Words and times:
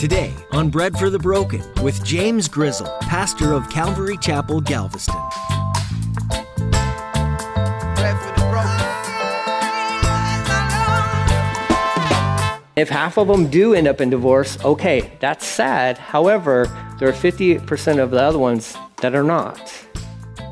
Today 0.00 0.32
on 0.52 0.70
Bread 0.70 0.98
for 0.98 1.10
the 1.10 1.18
Broken 1.18 1.62
with 1.82 2.02
James 2.02 2.48
Grizzle, 2.48 2.86
pastor 3.02 3.52
of 3.52 3.68
Calvary 3.68 4.16
Chapel, 4.16 4.62
Galveston. 4.62 5.14
If 12.76 12.88
half 12.88 13.18
of 13.18 13.28
them 13.28 13.50
do 13.50 13.74
end 13.74 13.88
up 13.88 14.00
in 14.00 14.08
divorce, 14.08 14.56
okay, 14.64 15.12
that's 15.20 15.44
sad. 15.44 15.98
However, 15.98 16.64
there 16.98 17.06
are 17.06 17.12
50% 17.12 18.02
of 18.02 18.10
the 18.10 18.22
other 18.22 18.38
ones 18.38 18.74
that 19.02 19.14
are 19.14 19.22
not. 19.22 19.70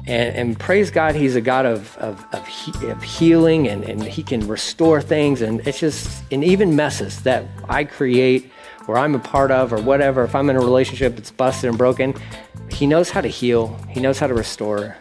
And, 0.06 0.36
and 0.36 0.60
praise 0.60 0.90
God, 0.90 1.14
He's 1.14 1.36
a 1.36 1.40
God 1.40 1.64
of, 1.64 1.96
of, 1.96 2.22
of, 2.34 2.46
he, 2.46 2.72
of 2.90 3.02
healing 3.02 3.66
and, 3.66 3.82
and 3.84 4.02
He 4.02 4.22
can 4.22 4.46
restore 4.46 5.00
things. 5.00 5.40
And 5.40 5.66
it's 5.66 5.80
just, 5.80 6.22
and 6.30 6.44
even 6.44 6.76
messes 6.76 7.22
that 7.22 7.46
I 7.66 7.84
create 7.84 8.52
or 8.88 8.98
I'm 8.98 9.14
a 9.14 9.20
part 9.20 9.52
of 9.52 9.72
or 9.72 9.80
whatever, 9.80 10.24
if 10.24 10.34
I'm 10.34 10.50
in 10.50 10.56
a 10.56 10.60
relationship 10.60 11.14
that's 11.14 11.30
busted 11.30 11.68
and 11.68 11.78
broken, 11.78 12.14
He 12.72 12.86
knows 12.86 13.10
how 13.10 13.20
to 13.20 13.28
heal, 13.28 13.78
He 13.88 14.00
knows 14.00 14.18
how 14.18 14.26
to 14.26 14.34
restore. 14.34 14.96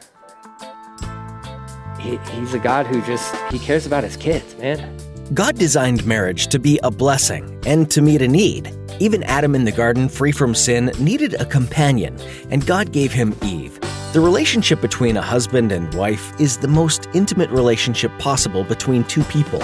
He, 2.00 2.18
he's 2.32 2.54
a 2.54 2.60
God 2.60 2.86
who 2.86 3.02
just, 3.02 3.36
He 3.52 3.58
cares 3.58 3.88
about 3.88 4.04
His 4.04 4.16
kids, 4.16 4.56
man. 4.58 4.96
God 5.34 5.58
designed 5.58 6.06
marriage 6.06 6.48
to 6.48 6.60
be 6.60 6.80
a 6.84 6.92
blessing 6.92 7.60
and 7.66 7.90
to 7.92 8.02
meet 8.02 8.22
a 8.22 8.28
need. 8.28 8.72
Even 9.00 9.24
Adam 9.24 9.56
in 9.56 9.66
the 9.66 9.72
garden, 9.72 10.10
free 10.10 10.32
from 10.32 10.56
sin, 10.56 10.92
needed 11.00 11.34
a 11.36 11.46
companion, 11.46 12.18
and 12.50 12.66
God 12.66 12.92
gave 12.92 13.12
him 13.12 13.36
Eve. 13.44 13.80
The 14.14 14.22
relationship 14.22 14.82
between 14.82 15.18
a 15.18 15.22
husband 15.22 15.72
and 15.72 15.94
wife 15.94 16.40
is 16.40 16.58
the 16.58 16.68
most 16.68 17.08
intimate 17.14 17.50
relationship 17.52 18.12
possible 18.20 18.64
between 18.64 19.04
two 19.04 19.24
people, 19.26 19.60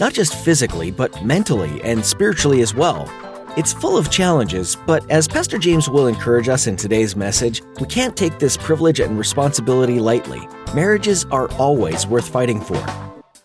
not 0.00 0.14
just 0.14 0.34
physically, 0.34 0.90
but 0.90 1.24
mentally 1.24 1.80
and 1.82 2.04
spiritually 2.04 2.62
as 2.62 2.74
well. 2.74 3.06
It's 3.54 3.74
full 3.74 3.98
of 3.98 4.10
challenges, 4.10 4.78
but 4.86 5.08
as 5.10 5.28
Pastor 5.28 5.58
James 5.58 5.86
will 5.86 6.06
encourage 6.06 6.48
us 6.48 6.66
in 6.66 6.74
today's 6.74 7.14
message, 7.14 7.60
we 7.80 7.86
can't 7.86 8.16
take 8.16 8.38
this 8.38 8.56
privilege 8.56 8.98
and 8.98 9.18
responsibility 9.18 10.00
lightly. 10.00 10.40
Marriages 10.74 11.26
are 11.26 11.52
always 11.58 12.06
worth 12.06 12.26
fighting 12.26 12.62
for. 12.62 12.82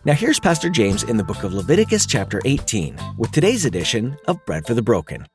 Now, 0.06 0.14
here's 0.14 0.40
Pastor 0.40 0.70
James 0.70 1.02
in 1.02 1.18
the 1.18 1.24
book 1.24 1.42
of 1.44 1.52
Leviticus, 1.52 2.06
chapter 2.06 2.40
18, 2.46 2.98
with 3.18 3.32
today's 3.32 3.66
edition 3.66 4.16
of 4.28 4.42
Bread 4.46 4.64
for 4.64 4.72
the 4.72 4.80
Broken. 4.80 5.26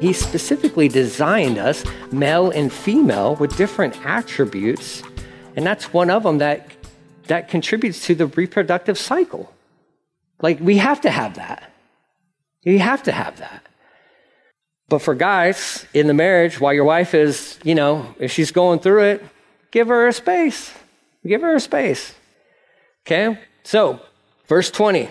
He 0.00 0.14
specifically 0.14 0.88
designed 0.88 1.58
us, 1.58 1.84
male 2.10 2.50
and 2.50 2.72
female, 2.72 3.36
with 3.36 3.56
different 3.56 3.94
attributes. 4.04 5.02
And 5.56 5.66
that's 5.66 5.92
one 5.92 6.10
of 6.10 6.22
them 6.22 6.38
that, 6.38 6.70
that 7.26 7.48
contributes 7.48 8.06
to 8.06 8.14
the 8.14 8.26
reproductive 8.26 8.98
cycle. 8.98 9.52
Like, 10.40 10.58
we 10.58 10.78
have 10.78 11.02
to 11.02 11.10
have 11.10 11.34
that. 11.34 11.70
You 12.62 12.78
have 12.78 13.02
to 13.04 13.12
have 13.12 13.38
that. 13.38 13.66
But 14.88 15.02
for 15.02 15.14
guys 15.14 15.86
in 15.94 16.06
the 16.06 16.14
marriage, 16.14 16.60
while 16.60 16.72
your 16.72 16.84
wife 16.84 17.14
is, 17.14 17.58
you 17.62 17.74
know, 17.74 18.14
if 18.18 18.32
she's 18.32 18.50
going 18.52 18.80
through 18.80 19.04
it, 19.04 19.24
give 19.70 19.88
her 19.88 20.08
a 20.08 20.12
space. 20.12 20.72
Give 21.26 21.42
her 21.42 21.54
a 21.54 21.60
space. 21.60 22.14
Okay? 23.06 23.38
So, 23.62 24.00
verse 24.48 24.70
20 24.70 25.10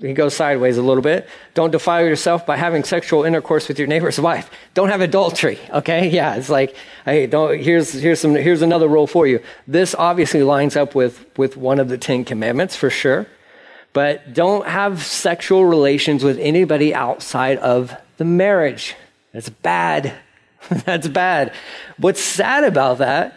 he 0.00 0.14
goes 0.14 0.34
sideways 0.34 0.78
a 0.78 0.82
little 0.82 1.02
bit. 1.02 1.28
Don't 1.52 1.70
defile 1.70 2.04
yourself 2.04 2.46
by 2.46 2.56
having 2.56 2.84
sexual 2.84 3.24
intercourse 3.24 3.68
with 3.68 3.78
your 3.78 3.86
neighbor's 3.86 4.18
wife. 4.18 4.50
Don't 4.72 4.88
have 4.88 5.02
adultery. 5.02 5.58
Okay, 5.70 6.08
yeah, 6.10 6.36
it's 6.36 6.48
like, 6.48 6.74
hey, 7.04 7.26
don't. 7.26 7.60
Here's 7.60 7.92
here's 7.92 8.20
some 8.20 8.34
here's 8.34 8.62
another 8.62 8.88
rule 8.88 9.06
for 9.06 9.26
you. 9.26 9.40
This 9.66 9.94
obviously 9.94 10.42
lines 10.42 10.74
up 10.74 10.94
with 10.94 11.26
with 11.36 11.56
one 11.56 11.78
of 11.78 11.88
the 11.88 11.98
Ten 11.98 12.24
Commandments 12.24 12.76
for 12.76 12.88
sure, 12.88 13.26
but 13.92 14.32
don't 14.32 14.66
have 14.66 15.02
sexual 15.02 15.66
relations 15.66 16.24
with 16.24 16.38
anybody 16.38 16.94
outside 16.94 17.58
of 17.58 17.94
the 18.16 18.24
marriage. 18.24 18.96
That's 19.32 19.50
bad. 19.50 20.14
That's 20.70 21.08
bad. 21.08 21.52
What's 21.98 22.22
sad 22.22 22.64
about 22.64 22.98
that 22.98 23.36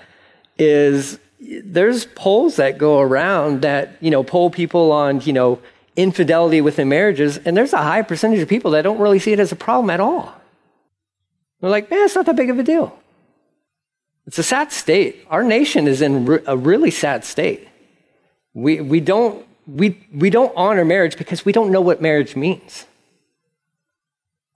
is 0.57 1.19
there's 1.39 2.05
polls 2.05 2.55
that 2.55 2.77
go 2.77 2.99
around 2.99 3.63
that 3.63 3.97
you 3.99 4.09
know 4.09 4.23
poll 4.23 4.49
people 4.49 4.93
on 4.93 5.19
you 5.21 5.33
know 5.33 5.59
infidelity 5.95 6.61
within 6.61 6.89
marriages, 6.89 7.37
and 7.37 7.55
there's 7.55 7.73
a 7.73 7.77
high 7.77 8.01
percentage 8.01 8.39
of 8.39 8.49
people 8.49 8.71
that 8.71 8.81
don't 8.81 8.99
really 8.99 9.19
see 9.19 9.33
it 9.33 9.39
as 9.39 9.51
a 9.51 9.55
problem 9.55 9.89
at 9.89 9.99
all. 9.99 10.33
They're 11.61 11.69
like, 11.69 11.89
man, 11.89 12.05
it's 12.05 12.15
not 12.15 12.25
that 12.25 12.35
big 12.35 12.49
of 12.49 12.59
a 12.59 12.63
deal. 12.63 12.97
It's 14.25 14.37
a 14.37 14.43
sad 14.43 14.71
state. 14.71 15.25
Our 15.29 15.43
nation 15.43 15.87
is 15.87 16.01
in 16.01 16.41
a 16.47 16.57
really 16.57 16.91
sad 16.91 17.25
state. 17.25 17.67
We, 18.53 18.81
we, 18.81 18.99
don't, 18.99 19.45
we, 19.67 20.05
we 20.13 20.29
don't 20.29 20.53
honor 20.55 20.85
marriage 20.85 21.17
because 21.17 21.45
we 21.45 21.51
don't 21.51 21.71
know 21.71 21.81
what 21.81 22.01
marriage 22.01 22.35
means. 22.35 22.85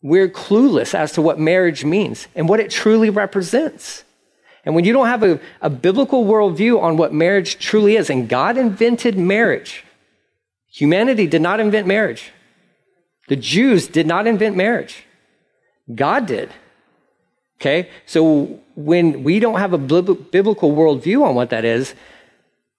We're 0.01 0.29
clueless 0.29 0.93
as 0.93 1.11
to 1.13 1.21
what 1.21 1.39
marriage 1.39 1.83
means 1.83 2.27
and 2.35 2.47
what 2.47 2.59
it 2.59 2.71
truly 2.71 3.09
represents. 3.09 4.03
And 4.63 4.75
when 4.75 4.85
you 4.85 4.93
don't 4.93 5.07
have 5.07 5.23
a, 5.23 5.39
a 5.61 5.69
biblical 5.69 6.25
worldview 6.25 6.81
on 6.81 6.97
what 6.97 7.13
marriage 7.13 7.57
truly 7.57 7.95
is, 7.95 8.09
and 8.09 8.27
God 8.29 8.57
invented 8.57 9.17
marriage, 9.17 9.83
Humanity 10.77 11.25
did 11.25 11.41
not 11.41 11.59
invent 11.59 11.87
marriage. 11.87 12.31
The 13.29 13.35
Jews 13.35 13.87
did 13.87 14.05
not 14.05 14.27
invent 14.27 14.55
marriage. 14.55 15.05
God 15.93 16.27
did. 16.27 16.51
Okay? 17.59 17.89
So 18.05 18.59
when 18.75 19.23
we 19.23 19.39
don't 19.39 19.57
have 19.57 19.73
a 19.73 19.79
biblical 19.79 20.73
worldview 20.73 21.23
on 21.27 21.33
what 21.33 21.49
that 21.49 21.65
is, 21.65 21.95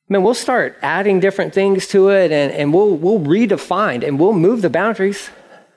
man, 0.08 0.22
we'll 0.22 0.34
start 0.34 0.78
adding 0.80 1.18
different 1.18 1.52
things 1.52 1.88
to 1.88 2.10
it 2.10 2.30
and, 2.30 2.52
and 2.52 2.72
we'll, 2.72 2.94
we'll 2.94 3.18
redefine 3.18 4.06
and 4.06 4.20
we'll 4.20 4.32
move 4.32 4.62
the 4.62 4.70
boundaries. 4.70 5.30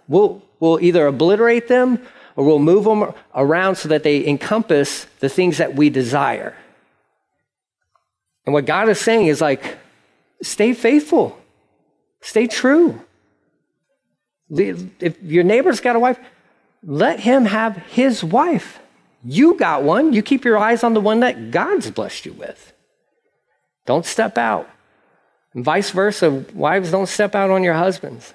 We'll, 0.08 0.44
we'll 0.60 0.80
either 0.80 1.08
obliterate 1.08 1.70
them 1.70 2.06
or 2.36 2.46
we'll 2.46 2.60
move 2.60 2.84
them 2.84 3.16
around 3.34 3.78
so 3.78 3.90
that 3.90 4.04
they 4.04 4.28
encompass 4.28 5.08
the 5.22 5.28
things 5.28 5.58
that 5.58 5.76
we 5.76 5.90
desire. 5.90 6.56
And 8.46 8.54
what 8.54 8.68
God 8.68 8.90
is 8.90 9.00
saying 9.00 9.26
is 9.26 9.42
like, 9.42 9.80
stay 10.44 10.74
faithful. 10.74 11.41
Stay 12.22 12.48
true. 12.48 13.02
If 14.50 15.22
your 15.24 15.44
neighbor's 15.44 15.80
got 15.80 15.96
a 15.96 16.00
wife, 16.00 16.20
let 16.84 17.20
him 17.20 17.46
have 17.46 17.78
his 17.78 18.24
wife. 18.24 18.80
You 19.24 19.56
got 19.56 19.84
one. 19.84 20.14
You 20.14 20.22
keep 20.22 20.46
your 20.46 20.58
eyes 20.58 20.84
on 20.84 20.94
the 20.94 21.02
one 21.02 21.20
that 21.22 21.52
God's 21.52 21.92
blessed 21.92 22.26
you 22.26 22.34
with. 22.34 22.74
Don't 23.86 24.06
step 24.06 24.38
out. 24.38 24.70
And 25.54 25.64
vice 25.64 25.92
versa, 25.92 26.46
wives 26.54 26.92
don't 26.92 27.08
step 27.08 27.36
out 27.36 27.50
on 27.50 27.64
your 27.64 27.74
husbands. 27.74 28.34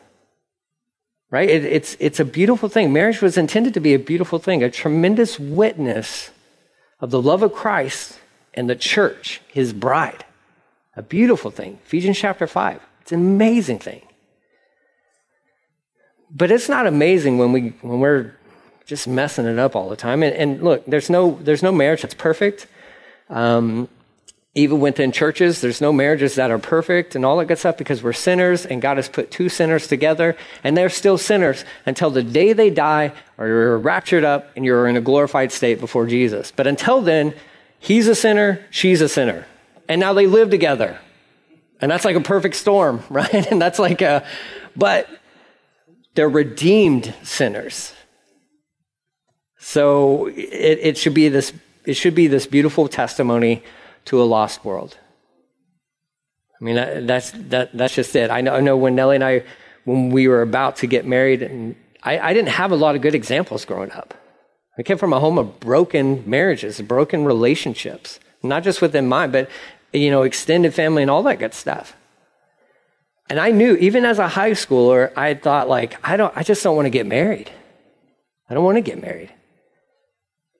Right? 1.30 1.48
It, 1.48 1.64
it's, 1.64 1.96
it's 1.98 2.20
a 2.20 2.24
beautiful 2.24 2.68
thing. 2.68 2.92
Marriage 2.92 3.20
was 3.20 3.36
intended 3.36 3.74
to 3.74 3.80
be 3.80 3.94
a 3.94 3.98
beautiful 3.98 4.38
thing, 4.38 4.62
a 4.62 4.70
tremendous 4.70 5.40
witness 5.40 6.30
of 7.00 7.10
the 7.10 7.20
love 7.20 7.42
of 7.42 7.52
Christ 7.52 8.18
and 8.54 8.70
the 8.70 8.76
church, 8.76 9.40
his 9.48 9.72
bride. 9.72 10.24
A 10.94 11.02
beautiful 11.02 11.50
thing. 11.50 11.78
Ephesians 11.84 12.18
chapter 12.18 12.46
5. 12.46 12.80
It's 13.06 13.12
an 13.12 13.20
amazing 13.20 13.78
thing. 13.78 14.02
But 16.28 16.50
it's 16.50 16.68
not 16.68 16.88
amazing 16.88 17.38
when, 17.38 17.52
we, 17.52 17.68
when 17.80 18.00
we're 18.00 18.34
just 18.84 19.06
messing 19.06 19.46
it 19.46 19.60
up 19.60 19.76
all 19.76 19.88
the 19.88 19.94
time. 19.94 20.24
And, 20.24 20.34
and 20.34 20.60
look, 20.60 20.84
there's 20.86 21.08
no, 21.08 21.38
there's 21.40 21.62
no 21.62 21.70
marriage 21.70 22.02
that's 22.02 22.14
perfect. 22.14 22.66
Um, 23.30 23.88
even 24.56 24.80
within 24.80 25.12
churches, 25.12 25.60
there's 25.60 25.80
no 25.80 25.92
marriages 25.92 26.34
that 26.34 26.50
are 26.50 26.58
perfect 26.58 27.14
and 27.14 27.24
all 27.24 27.36
that 27.36 27.44
good 27.44 27.58
stuff 27.58 27.76
because 27.76 28.02
we're 28.02 28.12
sinners 28.12 28.66
and 28.66 28.82
God 28.82 28.96
has 28.96 29.08
put 29.08 29.30
two 29.30 29.48
sinners 29.48 29.86
together 29.86 30.36
and 30.64 30.76
they're 30.76 30.88
still 30.88 31.16
sinners 31.16 31.64
until 31.86 32.10
the 32.10 32.24
day 32.24 32.54
they 32.54 32.70
die 32.70 33.12
or 33.38 33.46
you're 33.46 33.78
raptured 33.78 34.24
up 34.24 34.50
and 34.56 34.64
you're 34.64 34.88
in 34.88 34.96
a 34.96 35.00
glorified 35.00 35.52
state 35.52 35.78
before 35.78 36.08
Jesus. 36.08 36.50
But 36.50 36.66
until 36.66 37.02
then, 37.02 37.34
he's 37.78 38.08
a 38.08 38.16
sinner, 38.16 38.66
she's 38.70 39.00
a 39.00 39.08
sinner. 39.08 39.46
And 39.88 40.00
now 40.00 40.12
they 40.12 40.26
live 40.26 40.50
together. 40.50 40.98
And 41.80 41.90
that's 41.90 42.04
like 42.04 42.16
a 42.16 42.20
perfect 42.20 42.56
storm, 42.56 43.02
right? 43.10 43.50
And 43.50 43.60
that's 43.60 43.78
like 43.78 44.02
a, 44.02 44.26
but 44.74 45.08
they're 46.14 46.28
redeemed 46.28 47.14
sinners. 47.22 47.92
So 49.58 50.26
it, 50.26 50.78
it 50.82 50.98
should 50.98 51.14
be 51.14 51.28
this, 51.28 51.52
it 51.84 51.94
should 51.94 52.14
be 52.14 52.26
this 52.26 52.46
beautiful 52.46 52.88
testimony 52.88 53.62
to 54.06 54.22
a 54.22 54.24
lost 54.24 54.64
world. 54.64 54.96
I 56.60 56.64
mean, 56.64 56.76
that, 56.76 57.06
that's, 57.06 57.32
that, 57.32 57.76
that's 57.76 57.94
just 57.94 58.16
it. 58.16 58.30
I 58.30 58.40
know, 58.40 58.54
I 58.54 58.60
know 58.60 58.76
when 58.76 58.94
Nellie 58.94 59.16
and 59.16 59.24
I, 59.24 59.42
when 59.84 60.10
we 60.10 60.26
were 60.28 60.42
about 60.42 60.76
to 60.76 60.86
get 60.86 61.06
married, 61.06 61.42
and 61.42 61.76
I, 62.02 62.18
I 62.18 62.32
didn't 62.32 62.50
have 62.50 62.72
a 62.72 62.76
lot 62.76 62.94
of 62.94 63.02
good 63.02 63.14
examples 63.14 63.64
growing 63.64 63.92
up. 63.92 64.14
I 64.78 64.82
came 64.82 64.98
from 64.98 65.12
a 65.12 65.20
home 65.20 65.38
of 65.38 65.60
broken 65.60 66.22
marriages, 66.26 66.80
broken 66.80 67.24
relationships, 67.24 68.20
not 68.42 68.62
just 68.62 68.80
within 68.80 69.06
mine, 69.06 69.30
but 69.30 69.50
you 69.98 70.10
know, 70.10 70.22
extended 70.22 70.74
family 70.74 71.02
and 71.02 71.10
all 71.10 71.22
that 71.24 71.38
good 71.38 71.54
stuff. 71.54 71.96
And 73.28 73.40
I 73.40 73.50
knew, 73.50 73.74
even 73.76 74.04
as 74.04 74.18
a 74.18 74.28
high 74.28 74.52
schooler, 74.52 75.12
I 75.16 75.34
thought, 75.34 75.68
like, 75.68 75.96
I, 76.06 76.16
don't, 76.16 76.36
I 76.36 76.42
just 76.42 76.62
don't 76.62 76.76
want 76.76 76.86
to 76.86 76.90
get 76.90 77.06
married. 77.06 77.50
I 78.48 78.54
don't 78.54 78.64
want 78.64 78.76
to 78.76 78.82
get 78.82 79.02
married. 79.02 79.32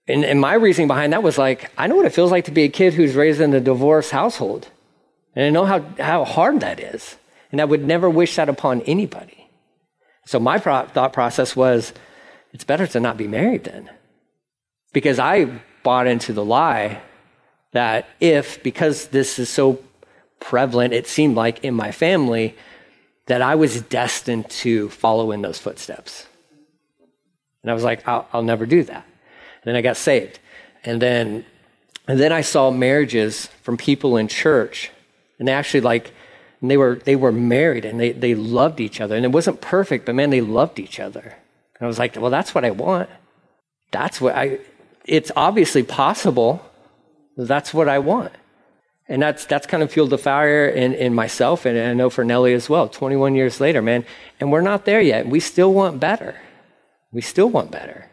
And, 0.09 0.25
and 0.25 0.41
my 0.41 0.55
reasoning 0.55 0.89
behind 0.89 1.13
that 1.13 1.23
was 1.23 1.39
like, 1.39 1.71
I 1.79 1.87
know 1.87 1.97
what 1.97 2.07
it 2.07 2.15
feels 2.15 2.31
like 2.31 2.45
to 2.47 2.51
be 2.51 2.65
a 2.65 2.69
kid 2.69 2.95
who's 2.95 3.15
raised 3.15 3.41
in 3.41 3.55
a 3.55 3.61
divorced 3.61 4.11
household. 4.11 4.69
And 5.35 5.45
I 5.45 5.51
know 5.51 5.65
how, 5.65 5.81
how 5.99 6.25
hard 6.25 6.61
that 6.61 6.81
is. 6.81 7.17
And 7.53 7.61
I 7.61 7.65
would 7.65 7.85
never 7.85 8.11
wish 8.11 8.37
that 8.37 8.49
upon 8.49 8.83
anybody. 8.83 9.49
So 10.25 10.41
my 10.41 10.59
pro- 10.59 10.87
thought 10.87 11.13
process 11.13 11.55
was, 11.55 11.93
it's 12.53 12.65
better 12.65 12.87
to 12.89 13.01
not 13.01 13.17
be 13.17 13.29
married 13.29 13.65
then. 13.65 13.91
Because 14.93 15.19
I 15.19 15.61
bought 15.83 16.07
into 16.07 16.33
the 16.33 16.45
lie 16.45 17.01
that 17.77 18.09
if, 18.21 18.63
because 18.63 19.09
this 19.09 19.39
is 19.39 19.49
so 19.49 19.79
prevalent, 20.41 20.93
it 20.95 21.07
seemed 21.07 21.37
like 21.37 21.65
in 21.65 21.75
my 21.75 21.93
family, 21.93 22.57
that 23.27 23.43
I 23.43 23.55
was 23.55 23.83
destined 23.83 24.49
to 24.51 24.89
follow 24.89 25.33
in 25.33 25.43
those 25.43 25.59
footsteps. 25.59 26.27
And 27.63 27.71
I 27.71 27.75
was 27.75 27.85
like, 27.85 28.07
I'll, 28.07 28.29
I'll 28.33 28.43
never 28.43 28.67
do 28.67 28.83
that. 28.85 29.05
And 29.05 29.65
then 29.65 29.77
I 29.77 29.83
got 29.83 29.97
saved. 29.97 30.39
And 30.85 31.03
then, 31.03 31.45
and 32.07 32.21
then 32.21 32.33
I 32.33 32.43
saw 32.43 32.71
marriages 32.71 33.47
from 33.63 33.77
people 33.77 34.17
in 34.17 34.29
church, 34.29 34.91
and 35.39 35.49
they 35.49 35.53
actually 35.53 35.81
like, 35.81 36.13
and 36.61 36.71
they 36.71 36.77
were, 36.77 37.01
they 37.05 37.17
were 37.17 37.33
married 37.33 37.85
and 37.85 38.01
they, 38.01 38.13
they 38.13 38.35
loved 38.35 38.81
each 38.81 39.01
other. 39.01 39.17
And 39.17 39.25
it 39.25 39.33
wasn't 39.33 39.61
perfect, 39.61 40.07
but 40.07 40.15
man, 40.15 40.31
they 40.31 40.41
loved 40.41 40.79
each 40.79 40.99
other. 40.99 41.21
And 41.21 41.83
I 41.83 41.87
was 41.87 41.99
like, 41.99 42.17
well, 42.17 42.31
that's 42.31 42.55
what 42.55 42.65
I 42.65 42.71
want. 42.71 43.11
That's 43.91 44.21
what 44.21 44.35
I, 44.35 44.61
it's 45.05 45.31
obviously 45.37 45.83
possible. 45.83 46.65
That's 47.37 47.75
what 47.75 47.89
I 47.89 47.99
want. 47.99 48.33
And 49.09 49.23
that's, 49.23 49.47
that's 49.47 49.67
kind 49.67 49.83
of 49.83 49.93
fueled 49.93 50.11
the 50.11 50.19
fire 50.19 50.67
in, 50.67 50.93
in 50.95 51.15
myself 51.15 51.65
and 51.65 51.79
I 51.79 51.95
know 51.95 52.11
for 52.11 52.25
Nellie 52.25 52.55
as 52.55 52.69
well, 52.69 52.89
21 52.89 53.37
years 53.37 53.61
later, 53.61 53.81
man. 53.81 54.05
And 54.41 54.51
we're 54.51 54.63
not 54.63 54.85
there 54.85 55.01
yet. 55.01 55.29
We 55.29 55.39
still 55.39 55.73
want 55.73 56.01
better. 56.01 56.35
We 57.13 57.21
still 57.21 57.49
want 57.49 57.71
better. 57.71 58.11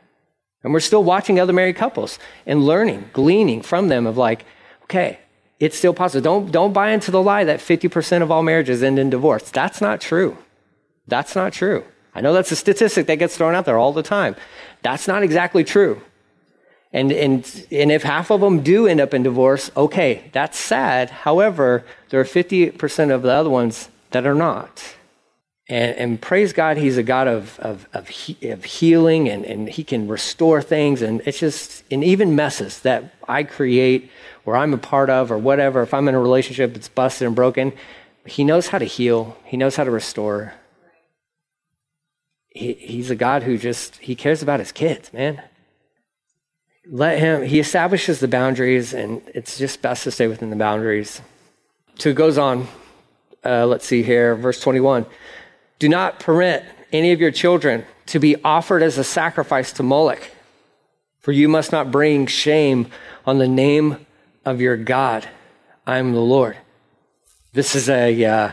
And 0.64 0.72
we're 0.72 0.80
still 0.80 1.04
watching 1.04 1.40
other 1.40 1.52
married 1.52 1.76
couples 1.76 2.20
and 2.46 2.66
learning, 2.66 3.10
gleaning 3.12 3.62
from 3.62 3.88
them 3.88 4.06
of 4.06 4.18
like, 4.18 4.46
okay, 4.84 5.20
it's 5.60 5.78
still 5.78 5.94
possible. 5.94 6.22
Don't, 6.22 6.52
don't 6.52 6.74
buy 6.74 6.92
into 6.92 7.10
the 7.10 7.22
lie 7.22 7.44
that 7.44 7.60
50% 7.60 8.22
of 8.22 8.30
all 8.30 8.44
marriages 8.44 8.84
end 8.84 9.00
in 9.00 9.10
divorce. 9.10 9.50
That's 9.50 9.82
not 9.82 10.00
true. 10.00 10.38
That's 11.08 11.36
not 11.36 11.54
true. 11.54 11.84
I 12.16 12.22
know 12.22 12.34
that's 12.34 12.52
a 12.52 12.56
statistic 12.56 13.08
that 13.08 13.18
gets 13.18 13.36
thrown 13.36 13.56
out 13.56 13.66
there 13.66 13.78
all 13.78 13.94
the 13.94 14.04
time. 14.04 14.36
That's 14.84 15.08
not 15.08 15.24
exactly 15.24 15.64
true. 15.64 16.02
And, 16.94 17.12
and, 17.12 17.66
and 17.72 17.92
if 17.92 18.04
half 18.04 18.30
of 18.30 18.40
them 18.40 18.62
do 18.62 18.86
end 18.86 19.02
up 19.02 19.16
in 19.16 19.24
divorce, 19.24 19.72
okay, 19.76 20.30
that's 20.32 20.60
sad. 20.60 21.10
However, 21.10 21.84
there 22.10 22.20
are 22.20 22.26
50% 22.26 23.12
of 23.12 23.24
the 23.24 23.32
other 23.32 23.50
ones 23.50 23.90
that 24.12 24.28
are 24.28 24.36
not. 24.36 24.96
And, 25.68 25.98
and 25.98 26.22
praise 26.22 26.54
God, 26.54 26.78
He's 26.78 26.98
a 26.98 27.04
God 27.04 27.28
of, 27.28 27.60
of, 27.60 27.88
of, 27.94 28.10
he, 28.10 28.52
of 28.52 28.64
healing 28.64 29.28
and, 29.28 29.44
and 29.44 29.68
He 29.68 29.84
can 29.84 30.08
restore 30.08 30.62
things. 30.62 31.02
And 31.02 31.22
it's 31.26 31.40
just, 31.40 31.84
and 31.90 32.04
even 32.04 32.36
messes 32.36 32.82
that 32.82 33.16
I 33.28 33.42
create 33.44 34.12
or 34.46 34.56
I'm 34.56 34.74
a 34.74 34.78
part 34.78 35.10
of 35.10 35.32
or 35.32 35.38
whatever, 35.40 35.82
if 35.82 35.96
I'm 35.96 36.08
in 36.08 36.14
a 36.14 36.20
relationship 36.20 36.74
that's 36.74 36.90
busted 36.90 37.26
and 37.26 37.36
broken, 37.36 37.74
He 38.26 38.44
knows 38.44 38.68
how 38.68 38.78
to 38.78 38.86
heal, 38.86 39.36
He 39.46 39.58
knows 39.58 39.78
how 39.78 39.84
to 39.84 39.92
restore. 39.92 40.54
He, 42.50 42.74
he's 42.74 43.10
a 43.10 43.16
God 43.16 43.42
who 43.42 43.58
just, 43.58 43.96
He 43.96 44.14
cares 44.14 44.44
about 44.44 44.60
His 44.60 44.72
kids, 44.72 45.12
man 45.12 45.42
let 46.86 47.20
him, 47.20 47.44
he 47.44 47.60
establishes 47.60 48.20
the 48.20 48.28
boundaries, 48.28 48.94
and 48.94 49.22
it's 49.34 49.58
just 49.58 49.82
best 49.82 50.04
to 50.04 50.12
stay 50.12 50.28
within 50.28 50.50
the 50.50 50.56
boundaries. 50.56 51.22
So 51.96 52.10
it 52.10 52.16
goes 52.16 52.38
on. 52.38 52.68
Uh, 53.46 53.66
let's 53.66 53.86
see 53.86 54.04
here, 54.04 54.36
verse 54.36 54.60
21. 54.60 55.06
Do 55.80 55.90
not 55.90 56.20
permit 56.20 56.64
any 56.92 57.12
of 57.12 57.20
your 57.20 57.32
children 57.32 57.86
to 58.08 58.20
be 58.20 58.36
offered 58.44 58.84
as 58.84 58.98
a 58.98 59.04
sacrifice 59.04 59.72
to 59.74 59.84
Moloch, 59.84 60.30
for 61.20 61.32
you 61.32 61.48
must 61.48 61.72
not 61.72 61.92
bring 61.92 62.26
shame 62.28 62.88
on 63.26 63.38
the 63.38 63.48
name 63.48 64.06
of 64.46 64.62
your 64.62 64.78
God. 64.78 65.28
I 65.88 65.98
am 65.98 66.14
the 66.14 66.20
Lord. 66.20 66.58
This 67.54 67.76
is 67.76 67.90
a, 67.90 68.26
uh, 68.26 68.52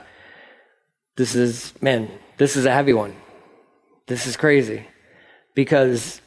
this 1.17 1.35
is, 1.35 1.73
man, 1.81 2.11
this 2.37 2.57
is 2.57 2.65
a 2.65 2.73
heavy 2.73 2.93
one. 2.93 3.15
This 4.07 4.27
is 4.27 4.37
crazy 4.37 4.87
because 5.55 6.21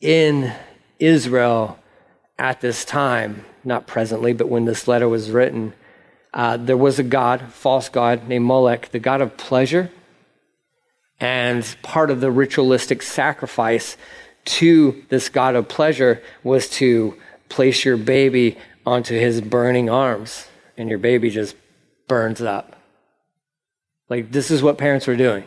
in 0.00 0.52
Israel 1.02 1.78
at 2.38 2.60
this 2.60 2.84
time, 2.84 3.44
not 3.64 3.86
presently, 3.86 4.32
but 4.32 4.48
when 4.48 4.64
this 4.64 4.88
letter 4.88 5.08
was 5.08 5.30
written, 5.30 5.74
uh, 6.34 6.56
there 6.56 6.76
was 6.76 6.98
a 6.98 7.02
god, 7.02 7.52
false 7.52 7.88
god 7.88 8.28
named 8.28 8.44
Molech, 8.44 8.90
the 8.90 8.98
god 8.98 9.20
of 9.20 9.36
pleasure. 9.36 9.90
And 11.20 11.76
part 11.82 12.10
of 12.10 12.20
the 12.20 12.30
ritualistic 12.30 13.02
sacrifice 13.02 13.96
to 14.44 15.04
this 15.08 15.28
god 15.28 15.54
of 15.54 15.68
pleasure 15.68 16.22
was 16.42 16.68
to 16.70 17.16
place 17.48 17.84
your 17.84 17.96
baby 17.96 18.58
onto 18.84 19.14
his 19.14 19.40
burning 19.40 19.88
arms, 19.88 20.48
and 20.76 20.88
your 20.88 20.98
baby 20.98 21.30
just 21.30 21.54
burns 22.08 22.40
up. 22.40 22.76
Like, 24.08 24.32
this 24.32 24.50
is 24.50 24.62
what 24.62 24.78
parents 24.78 25.06
were 25.06 25.16
doing. 25.16 25.44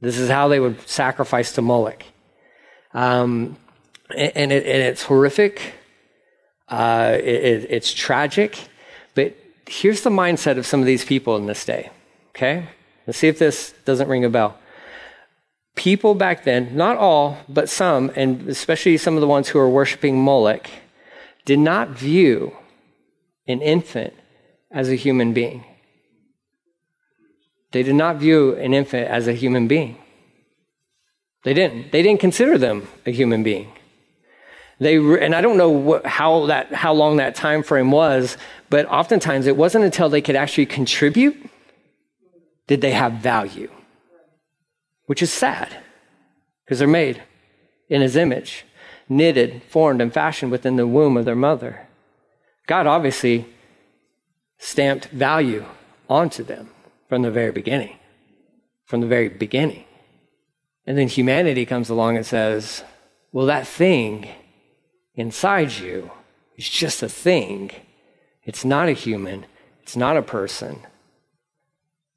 This 0.00 0.18
is 0.18 0.28
how 0.28 0.48
they 0.48 0.60
would 0.60 0.88
sacrifice 0.88 1.52
to 1.52 1.62
Moloch. 1.62 2.02
Um, 2.92 3.56
and, 4.16 4.52
it, 4.52 4.66
and 4.66 4.82
it's 4.82 5.04
horrific. 5.04 5.74
Uh, 6.68 7.16
it, 7.18 7.66
it's 7.68 7.92
tragic. 7.92 8.68
But 9.14 9.36
here's 9.66 10.02
the 10.02 10.10
mindset 10.10 10.58
of 10.58 10.66
some 10.66 10.80
of 10.80 10.86
these 10.86 11.04
people 11.04 11.36
in 11.36 11.46
this 11.46 11.64
day. 11.64 11.90
Okay? 12.30 12.68
Let's 13.06 13.18
see 13.18 13.28
if 13.28 13.38
this 13.38 13.74
doesn't 13.84 14.08
ring 14.08 14.24
a 14.24 14.30
bell. 14.30 14.56
People 15.74 16.14
back 16.14 16.44
then, 16.44 16.76
not 16.76 16.96
all, 16.96 17.38
but 17.48 17.68
some, 17.68 18.10
and 18.14 18.48
especially 18.48 18.96
some 18.96 19.14
of 19.14 19.20
the 19.20 19.26
ones 19.26 19.48
who 19.48 19.58
are 19.58 19.68
worshiping 19.68 20.22
Moloch, 20.22 20.68
did 21.44 21.58
not 21.58 21.90
view 21.90 22.56
an 23.46 23.62
infant 23.62 24.14
as 24.70 24.88
a 24.88 24.94
human 24.94 25.32
being. 25.32 25.64
They 27.72 27.82
did 27.82 27.94
not 27.94 28.16
view 28.16 28.54
an 28.56 28.74
infant 28.74 29.08
as 29.08 29.28
a 29.28 29.32
human 29.32 29.68
being. 29.68 29.96
They 31.44 31.54
didn't. 31.54 31.92
They 31.92 32.02
didn't 32.02 32.20
consider 32.20 32.58
them 32.58 32.88
a 33.06 33.10
human 33.10 33.42
being. 33.42 33.72
They 34.80 34.96
and 34.96 35.34
I 35.34 35.42
don't 35.42 35.58
know 35.58 36.00
how 36.06 36.46
that 36.46 36.72
how 36.72 36.94
long 36.94 37.18
that 37.18 37.34
time 37.34 37.62
frame 37.62 37.90
was, 37.90 38.38
but 38.70 38.86
oftentimes 38.86 39.46
it 39.46 39.56
wasn't 39.56 39.84
until 39.84 40.08
they 40.08 40.22
could 40.22 40.36
actually 40.36 40.66
contribute 40.66 41.36
did 42.66 42.80
they 42.80 42.92
have 42.92 43.14
value, 43.14 43.70
which 45.04 45.22
is 45.22 45.30
sad 45.30 45.76
because 46.64 46.78
they're 46.78 46.88
made 46.88 47.22
in 47.90 48.00
His 48.00 48.16
image, 48.16 48.64
knitted, 49.08 49.62
formed, 49.68 50.00
and 50.00 50.14
fashioned 50.14 50.50
within 50.50 50.76
the 50.76 50.86
womb 50.86 51.16
of 51.18 51.26
their 51.26 51.36
mother. 51.36 51.86
God 52.66 52.86
obviously 52.86 53.46
stamped 54.56 55.06
value 55.06 55.66
onto 56.08 56.42
them 56.42 56.70
from 57.08 57.22
the 57.22 57.30
very 57.30 57.50
beginning. 57.50 57.96
From 58.86 59.00
the 59.00 59.06
very 59.06 59.28
beginning. 59.28 59.84
And 60.86 60.96
then 60.96 61.08
humanity 61.08 61.66
comes 61.66 61.90
along 61.90 62.16
and 62.16 62.24
says, 62.24 62.82
well, 63.32 63.46
that 63.46 63.66
thing 63.66 64.28
inside 65.14 65.72
you 65.72 66.10
is 66.56 66.68
just 66.68 67.02
a 67.02 67.08
thing. 67.08 67.70
It's 68.44 68.64
not 68.64 68.88
a 68.88 68.92
human, 68.92 69.46
it's 69.82 69.96
not 69.96 70.16
a 70.16 70.22
person. 70.22 70.80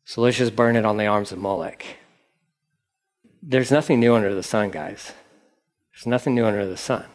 So 0.06 0.22
let's 0.22 0.38
just 0.38 0.56
burn 0.56 0.76
it 0.76 0.86
on 0.86 0.98
the 0.98 1.08
arms 1.08 1.32
of 1.32 1.40
Moloch. 1.40 1.84
There's 3.42 3.72
nothing 3.72 4.00
new 4.00 4.16
under 4.16 4.34
the 4.34 4.44
sun, 4.44 4.70
guys. 4.70 5.14
There's 5.94 6.08
nothing 6.08 6.36
new 6.36 6.46
under 6.46 6.66
the 6.66 6.78
sun. 6.78 7.06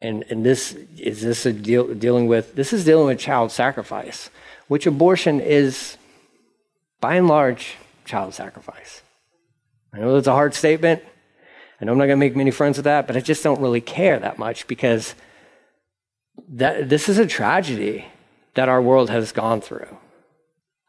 And, 0.00 0.24
and 0.30 0.44
this 0.44 0.74
is 0.96 1.22
this 1.22 1.44
a 1.44 1.52
deal, 1.52 1.92
dealing 1.94 2.26
with 2.26 2.54
this 2.54 2.72
is 2.72 2.84
dealing 2.84 3.06
with 3.06 3.18
child 3.18 3.50
sacrifice, 3.50 4.30
which 4.68 4.86
abortion 4.86 5.40
is 5.40 5.96
by 7.00 7.14
and 7.14 7.26
large 7.26 7.76
child 8.04 8.34
sacrifice. 8.34 9.02
I 9.92 9.98
know 9.98 10.14
that's 10.14 10.26
a 10.26 10.32
hard 10.32 10.54
statement. 10.54 11.02
I 11.80 11.84
know 11.84 11.92
I'm 11.92 11.98
not 11.98 12.06
going 12.06 12.18
to 12.18 12.26
make 12.26 12.36
many 12.36 12.50
friends 12.50 12.76
with 12.76 12.84
that, 12.84 13.06
but 13.06 13.16
I 13.16 13.20
just 13.20 13.42
don't 13.42 13.60
really 13.60 13.80
care 13.80 14.18
that 14.18 14.38
much 14.38 14.66
because 14.66 15.14
that, 16.48 16.88
this 16.88 17.08
is 17.08 17.18
a 17.18 17.26
tragedy 17.26 18.06
that 18.54 18.68
our 18.68 18.82
world 18.82 19.10
has 19.10 19.30
gone 19.32 19.60
through. 19.60 19.96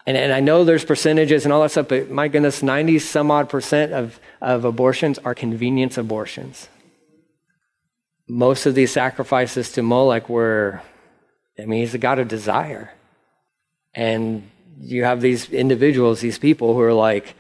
And, 0.08 0.18
and 0.18 0.34
I 0.34 0.40
know 0.40 0.64
there's 0.64 0.86
percentages 0.86 1.44
and 1.46 1.54
all 1.54 1.62
that 1.62 1.70
stuff, 1.70 1.90
but 1.90 2.10
my 2.10 2.28
goodness, 2.28 2.64
90 2.64 2.98
some 3.00 3.30
odd 3.30 3.50
percent 3.50 3.94
of, 3.94 4.20
of 4.42 4.66
abortions 4.66 5.20
are 5.20 5.36
convenience 5.36 5.98
abortions. 5.98 6.68
Most 8.28 8.66
of 8.66 8.74
these 8.74 8.92
sacrifices 8.92 9.72
to 9.74 9.84
Moloch 9.84 10.30
were, 10.30 10.82
I 11.60 11.66
mean, 11.66 11.82
he's 11.82 11.94
a 11.94 12.00
God 12.00 12.18
of 12.18 12.28
desire. 12.28 12.92
And 13.94 14.50
you 14.80 15.04
have 15.04 15.22
these 15.22 15.50
individuals, 15.50 16.22
these 16.22 16.40
people 16.40 16.74
who 16.74 16.82
are 16.82 16.94
like, 16.94 17.36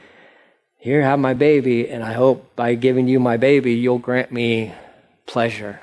here, 0.79 1.01
have 1.01 1.19
my 1.19 1.33
baby, 1.33 1.89
and 1.89 2.03
I 2.03 2.13
hope 2.13 2.55
by 2.55 2.75
giving 2.75 3.09
you 3.09 3.19
my 3.19 3.35
baby, 3.35 3.73
you'll 3.73 3.99
grant 3.99 4.31
me 4.31 4.73
pleasure 5.25 5.81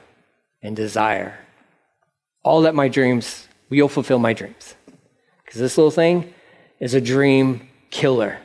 and 0.62 0.74
desire. 0.74 1.38
All 2.42 2.62
that 2.62 2.74
my 2.74 2.88
dreams, 2.88 3.46
you'll 3.68 3.90
fulfill 3.90 4.18
my 4.18 4.32
dreams. 4.32 4.74
Because 5.44 5.60
this 5.60 5.76
little 5.76 5.90
thing, 5.90 6.32
is 6.80 6.94
a 6.94 7.00
dream 7.00 7.68
killer. 7.90 8.38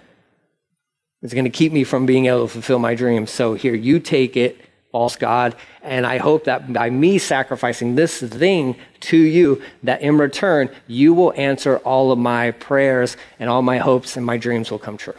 It's 1.22 1.34
going 1.34 1.46
to 1.46 1.52
keep 1.52 1.72
me 1.72 1.86
from 1.86 2.06
being 2.06 2.26
able 2.26 2.48
to 2.48 2.48
fulfill 2.48 2.80
my 2.80 2.96
dreams. 2.96 3.32
So 3.32 3.54
here, 3.54 3.76
you 3.76 4.00
take 4.00 4.36
it, 4.36 4.60
false 4.92 5.16
God. 5.16 5.56
And 5.82 6.06
I 6.06 6.18
hope 6.18 6.46
that 6.46 6.74
by 6.74 6.90
me 6.90 7.18
sacrificing 7.18 7.96
this 7.96 8.20
thing 8.20 8.76
to 9.02 9.18
you, 9.18 9.62
that 9.84 10.02
in 10.02 10.18
return, 10.18 10.70
you 10.88 11.14
will 11.14 11.34
answer 11.38 11.78
all 11.78 12.12
of 12.12 12.20
my 12.20 12.52
prayers 12.52 13.16
and 13.40 13.50
all 13.50 13.62
my 13.62 13.78
hopes 13.78 14.18
and 14.18 14.26
my 14.26 14.38
dreams 14.38 14.70
will 14.70 14.80
come 14.80 14.98
true. 14.98 15.16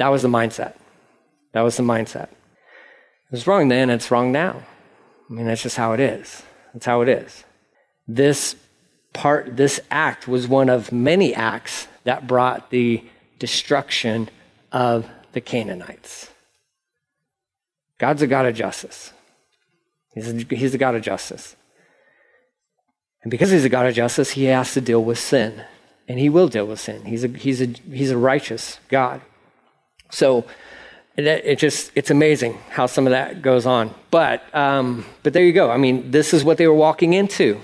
That 0.00 0.08
was 0.08 0.22
the 0.22 0.28
mindset. 0.28 0.76
That 1.52 1.60
was 1.60 1.76
the 1.76 1.82
mindset. 1.82 2.30
It 2.30 3.32
was 3.32 3.46
wrong 3.46 3.68
then, 3.68 3.90
and 3.90 4.00
it's 4.00 4.10
wrong 4.10 4.32
now. 4.32 4.62
I 5.28 5.32
mean, 5.34 5.44
that's 5.44 5.62
just 5.62 5.76
how 5.76 5.92
it 5.92 6.00
is. 6.00 6.42
That's 6.72 6.86
how 6.86 7.02
it 7.02 7.08
is. 7.10 7.44
This 8.08 8.56
part, 9.12 9.58
this 9.58 9.78
act 9.90 10.26
was 10.26 10.48
one 10.48 10.70
of 10.70 10.90
many 10.90 11.34
acts 11.34 11.86
that 12.04 12.26
brought 12.26 12.70
the 12.70 13.04
destruction 13.38 14.30
of 14.72 15.06
the 15.32 15.40
Canaanites. 15.42 16.30
God's 17.98 18.22
a 18.22 18.26
God 18.26 18.46
of 18.46 18.54
justice. 18.54 19.12
He's 20.14 20.32
a, 20.32 20.56
he's 20.56 20.74
a 20.74 20.78
God 20.78 20.94
of 20.94 21.02
justice. 21.02 21.56
And 23.22 23.30
because 23.30 23.50
he's 23.50 23.66
a 23.66 23.68
God 23.68 23.84
of 23.84 23.94
justice, 23.94 24.30
he 24.30 24.44
has 24.44 24.72
to 24.72 24.80
deal 24.80 25.04
with 25.04 25.18
sin. 25.18 25.62
And 26.08 26.18
he 26.18 26.30
will 26.30 26.48
deal 26.48 26.64
with 26.64 26.80
sin. 26.80 27.04
He's 27.04 27.22
a, 27.22 27.28
he's 27.28 27.60
a, 27.60 27.66
he's 27.66 28.10
a 28.10 28.16
righteous 28.16 28.80
God. 28.88 29.20
So 30.10 30.44
it, 31.16 31.56
just, 31.56 31.92
it's 31.94 32.10
amazing 32.10 32.58
how 32.70 32.86
some 32.86 33.06
of 33.06 33.10
that 33.10 33.42
goes 33.42 33.66
on. 33.66 33.94
But, 34.10 34.42
um, 34.54 35.04
but 35.22 35.32
there 35.32 35.44
you 35.44 35.52
go. 35.52 35.70
I 35.70 35.76
mean, 35.76 36.10
this 36.10 36.32
is 36.32 36.44
what 36.44 36.58
they 36.58 36.66
were 36.66 36.74
walking 36.74 37.12
into. 37.12 37.60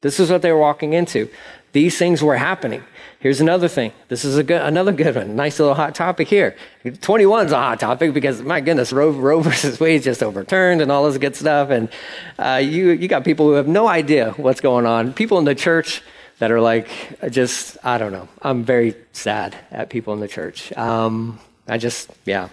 This 0.00 0.18
is 0.18 0.30
what 0.30 0.42
they 0.42 0.52
were 0.52 0.58
walking 0.58 0.92
into. 0.92 1.28
These 1.72 1.98
things 1.98 2.22
were 2.22 2.36
happening. 2.36 2.82
Here's 3.20 3.40
another 3.40 3.68
thing. 3.68 3.92
This 4.08 4.24
is 4.24 4.38
a 4.38 4.42
good, 4.42 4.62
another 4.62 4.92
good 4.92 5.14
one. 5.14 5.36
Nice 5.36 5.60
little 5.60 5.74
hot 5.74 5.94
topic 5.94 6.26
here. 6.26 6.56
21 7.02 7.46
is 7.46 7.52
a 7.52 7.56
hot 7.56 7.78
topic 7.78 8.14
because, 8.14 8.40
my 8.40 8.62
goodness, 8.62 8.92
Roe, 8.92 9.10
Roe 9.10 9.40
versus 9.42 9.78
Wade 9.78 10.02
just 10.02 10.22
overturned 10.22 10.80
and 10.80 10.90
all 10.90 11.04
this 11.04 11.18
good 11.18 11.36
stuff. 11.36 11.68
And 11.68 11.90
uh, 12.38 12.62
you, 12.64 12.90
you 12.92 13.08
got 13.08 13.24
people 13.24 13.46
who 13.46 13.52
have 13.52 13.68
no 13.68 13.88
idea 13.88 14.32
what's 14.32 14.62
going 14.62 14.86
on. 14.86 15.12
People 15.12 15.38
in 15.38 15.44
the 15.44 15.54
church 15.54 16.02
that 16.38 16.50
are 16.50 16.62
like, 16.62 16.88
just, 17.30 17.76
I 17.84 17.98
don't 17.98 18.12
know. 18.12 18.26
I'm 18.40 18.64
very 18.64 18.94
sad 19.12 19.54
at 19.70 19.90
people 19.90 20.14
in 20.14 20.20
the 20.20 20.28
church. 20.28 20.72
Um, 20.72 21.38
I 21.70 21.78
just, 21.78 22.10
yeah. 22.24 22.48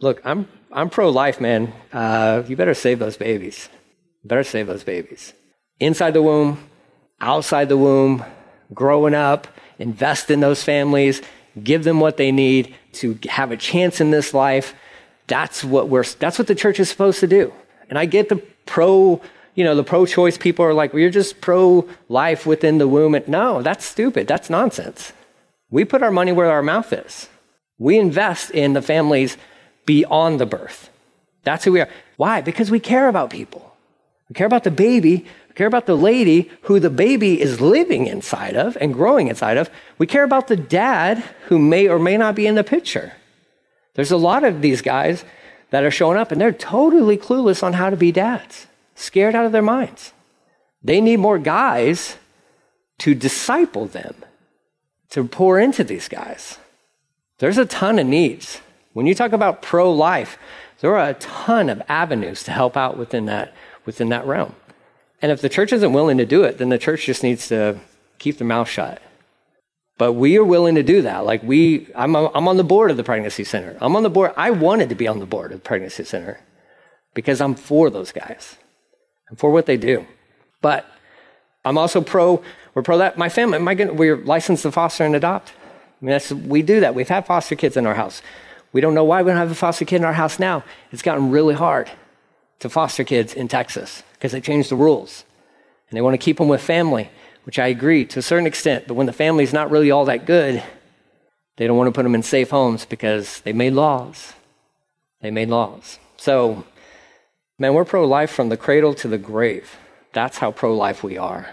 Look, 0.00 0.20
I'm, 0.24 0.48
I'm 0.72 0.90
pro 0.90 1.08
life, 1.10 1.40
man. 1.40 1.72
Uh, 1.92 2.42
you 2.46 2.56
better 2.56 2.74
save 2.74 2.98
those 2.98 3.16
babies. 3.16 3.68
Better 4.24 4.44
save 4.44 4.66
those 4.66 4.84
babies. 4.84 5.32
Inside 5.80 6.12
the 6.12 6.22
womb, 6.22 6.68
outside 7.20 7.68
the 7.68 7.76
womb, 7.76 8.24
growing 8.74 9.14
up 9.14 9.48
invest 9.78 10.30
in 10.30 10.40
those 10.40 10.62
families, 10.62 11.22
give 11.62 11.84
them 11.84 12.00
what 12.00 12.16
they 12.16 12.32
need 12.32 12.74
to 12.92 13.18
have 13.28 13.50
a 13.50 13.56
chance 13.56 14.00
in 14.00 14.10
this 14.10 14.34
life. 14.34 14.74
That's 15.26 15.64
what 15.64 15.88
we're, 15.88 16.04
that's 16.04 16.38
what 16.38 16.48
the 16.48 16.54
church 16.54 16.80
is 16.80 16.88
supposed 16.88 17.20
to 17.20 17.26
do. 17.26 17.52
And 17.88 17.98
I 17.98 18.06
get 18.06 18.28
the 18.28 18.36
pro, 18.66 19.20
you 19.54 19.64
know, 19.64 19.74
the 19.74 19.84
pro 19.84 20.06
choice 20.06 20.36
people 20.38 20.64
are 20.64 20.74
like, 20.74 20.92
well, 20.92 21.00
you're 21.00 21.10
just 21.10 21.40
pro 21.40 21.88
life 22.08 22.46
within 22.46 22.78
the 22.78 22.88
womb. 22.88 23.14
And 23.14 23.28
no, 23.28 23.62
that's 23.62 23.84
stupid. 23.84 24.26
That's 24.26 24.50
nonsense. 24.50 25.12
We 25.70 25.84
put 25.84 26.02
our 26.02 26.10
money 26.10 26.32
where 26.32 26.50
our 26.50 26.62
mouth 26.62 26.92
is. 26.92 27.28
We 27.78 27.98
invest 27.98 28.50
in 28.50 28.72
the 28.72 28.82
families 28.82 29.36
beyond 29.86 30.40
the 30.40 30.46
birth. 30.46 30.90
That's 31.44 31.64
who 31.64 31.72
we 31.72 31.80
are. 31.80 31.88
Why? 32.16 32.40
Because 32.40 32.70
we 32.70 32.80
care 32.80 33.08
about 33.08 33.30
people. 33.30 33.74
We 34.28 34.34
care 34.34 34.46
about 34.46 34.64
the 34.64 34.70
baby 34.70 35.26
We 35.48 35.54
care 35.54 35.66
about 35.66 35.86
the 35.86 35.96
lady 35.96 36.50
who 36.62 36.78
the 36.78 36.90
baby 36.90 37.40
is 37.40 37.60
living 37.60 38.06
inside 38.06 38.54
of 38.56 38.76
and 38.80 38.94
growing 38.94 39.28
inside 39.28 39.56
of. 39.56 39.70
We 39.96 40.06
care 40.06 40.24
about 40.24 40.48
the 40.48 40.56
dad 40.56 41.22
who 41.46 41.58
may 41.58 41.88
or 41.88 41.98
may 41.98 42.16
not 42.16 42.34
be 42.34 42.46
in 42.46 42.54
the 42.54 42.64
picture. 42.64 43.14
There's 43.94 44.12
a 44.12 44.16
lot 44.16 44.44
of 44.44 44.60
these 44.60 44.82
guys 44.82 45.24
that 45.70 45.84
are 45.84 45.90
showing 45.90 46.18
up 46.18 46.30
and 46.30 46.40
they're 46.40 46.52
totally 46.52 47.16
clueless 47.16 47.62
on 47.62 47.72
how 47.72 47.90
to 47.90 47.96
be 47.96 48.12
dads, 48.12 48.66
scared 48.94 49.34
out 49.34 49.46
of 49.46 49.52
their 49.52 49.62
minds. 49.62 50.12
They 50.82 51.00
need 51.00 51.18
more 51.18 51.38
guys 51.38 52.16
to 52.98 53.14
disciple 53.14 53.86
them, 53.86 54.14
to 55.10 55.24
pour 55.24 55.58
into 55.58 55.82
these 55.82 56.08
guys. 56.08 56.58
There's 57.38 57.58
a 57.58 57.66
ton 57.66 57.98
of 57.98 58.06
needs. 58.06 58.60
When 58.92 59.06
you 59.06 59.14
talk 59.14 59.32
about 59.32 59.62
pro 59.62 59.92
life, 59.92 60.38
there 60.80 60.96
are 60.96 61.10
a 61.10 61.14
ton 61.14 61.68
of 61.68 61.82
avenues 61.88 62.42
to 62.44 62.50
help 62.50 62.76
out 62.76 62.96
within 62.96 63.26
that, 63.26 63.54
within 63.84 64.08
that 64.10 64.26
realm. 64.26 64.54
And 65.20 65.32
if 65.32 65.40
the 65.40 65.48
church 65.48 65.72
isn't 65.72 65.92
willing 65.92 66.18
to 66.18 66.26
do 66.26 66.44
it, 66.44 66.58
then 66.58 66.68
the 66.68 66.78
church 66.78 67.06
just 67.06 67.22
needs 67.22 67.48
to 67.48 67.78
keep 68.18 68.38
their 68.38 68.46
mouth 68.46 68.68
shut. 68.68 69.02
But 69.98 70.12
we 70.12 70.36
are 70.36 70.44
willing 70.44 70.76
to 70.76 70.84
do 70.84 71.02
that. 71.02 71.24
Like 71.24 71.42
we, 71.42 71.88
I'm, 71.94 72.14
I'm 72.14 72.46
on 72.46 72.56
the 72.56 72.64
board 72.64 72.90
of 72.90 72.96
the 72.96 73.04
pregnancy 73.04 73.42
center. 73.42 73.76
I'm 73.80 73.96
on 73.96 74.04
the 74.04 74.10
board. 74.10 74.32
I 74.36 74.52
wanted 74.52 74.88
to 74.90 74.94
be 74.94 75.08
on 75.08 75.18
the 75.18 75.26
board 75.26 75.50
of 75.50 75.58
the 75.58 75.64
pregnancy 75.64 76.04
center 76.04 76.40
because 77.14 77.40
I'm 77.40 77.56
for 77.56 77.90
those 77.90 78.12
guys. 78.12 78.56
I'm 79.28 79.36
for 79.36 79.50
what 79.50 79.66
they 79.66 79.76
do. 79.76 80.06
But 80.60 80.86
I'm 81.64 81.76
also 81.76 82.00
pro, 82.00 82.42
we're 82.74 82.82
pro 82.82 82.98
that. 82.98 83.18
My 83.18 83.28
family, 83.28 83.58
my, 83.58 83.74
going 83.74 83.96
we're 83.96 84.16
licensed 84.16 84.62
to 84.62 84.72
foster 84.72 85.04
and 85.04 85.16
adopt. 85.16 85.52
I 86.00 86.04
mean, 86.04 86.48
we 86.48 86.62
do 86.62 86.80
that. 86.80 86.94
We've 86.94 87.08
had 87.08 87.26
foster 87.26 87.56
kids 87.56 87.76
in 87.76 87.86
our 87.86 87.94
house. 87.94 88.22
We 88.72 88.80
don't 88.80 88.94
know 88.94 89.04
why 89.04 89.22
we 89.22 89.30
don't 89.30 89.38
have 89.38 89.50
a 89.50 89.54
foster 89.54 89.84
kid 89.84 89.96
in 89.96 90.04
our 90.04 90.12
house 90.12 90.38
now. 90.38 90.62
It's 90.92 91.02
gotten 91.02 91.30
really 91.30 91.54
hard 91.54 91.90
to 92.60 92.68
foster 92.68 93.04
kids 93.04 93.34
in 93.34 93.48
Texas 93.48 94.02
because 94.12 94.32
they 94.32 94.40
changed 94.40 94.70
the 94.70 94.76
rules. 94.76 95.24
And 95.90 95.96
they 95.96 96.02
want 96.02 96.14
to 96.14 96.24
keep 96.24 96.36
them 96.36 96.48
with 96.48 96.60
family, 96.60 97.10
which 97.44 97.58
I 97.58 97.68
agree 97.68 98.04
to 98.06 98.18
a 98.18 98.22
certain 98.22 98.46
extent. 98.46 98.86
But 98.86 98.94
when 98.94 99.06
the 99.06 99.12
family's 99.12 99.52
not 99.52 99.70
really 99.70 99.90
all 99.90 100.04
that 100.04 100.26
good, 100.26 100.62
they 101.56 101.66
don't 101.66 101.76
want 101.76 101.88
to 101.88 101.92
put 101.92 102.02
them 102.02 102.14
in 102.14 102.22
safe 102.22 102.50
homes 102.50 102.84
because 102.84 103.40
they 103.40 103.52
made 103.52 103.72
laws. 103.72 104.34
They 105.20 105.30
made 105.30 105.48
laws. 105.48 105.98
So, 106.16 106.64
man, 107.58 107.74
we're 107.74 107.84
pro 107.84 108.06
life 108.06 108.30
from 108.30 108.48
the 108.48 108.56
cradle 108.56 108.94
to 108.94 109.08
the 109.08 109.18
grave. 109.18 109.76
That's 110.12 110.38
how 110.38 110.52
pro 110.52 110.76
life 110.76 111.02
we 111.02 111.16
are. 111.16 111.48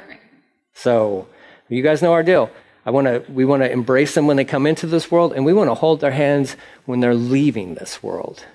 So, 0.73 1.27
you 1.69 1.81
guys 1.81 2.01
know 2.01 2.13
our 2.13 2.23
deal. 2.23 2.51
I 2.85 2.91
want 2.91 3.07
to, 3.07 3.23
we 3.31 3.45
want 3.45 3.63
to 3.63 3.71
embrace 3.71 4.13
them 4.13 4.27
when 4.27 4.37
they 4.37 4.45
come 4.45 4.67
into 4.67 4.85
this 4.85 5.09
world, 5.09 5.33
and 5.33 5.43
we 5.43 5.53
want 5.53 5.69
to 5.69 5.73
hold 5.73 6.01
their 6.01 6.11
hands 6.11 6.55
when 6.85 6.99
they're 6.99 7.15
leaving 7.15 7.75
this 7.75 8.03
world. 8.03 8.45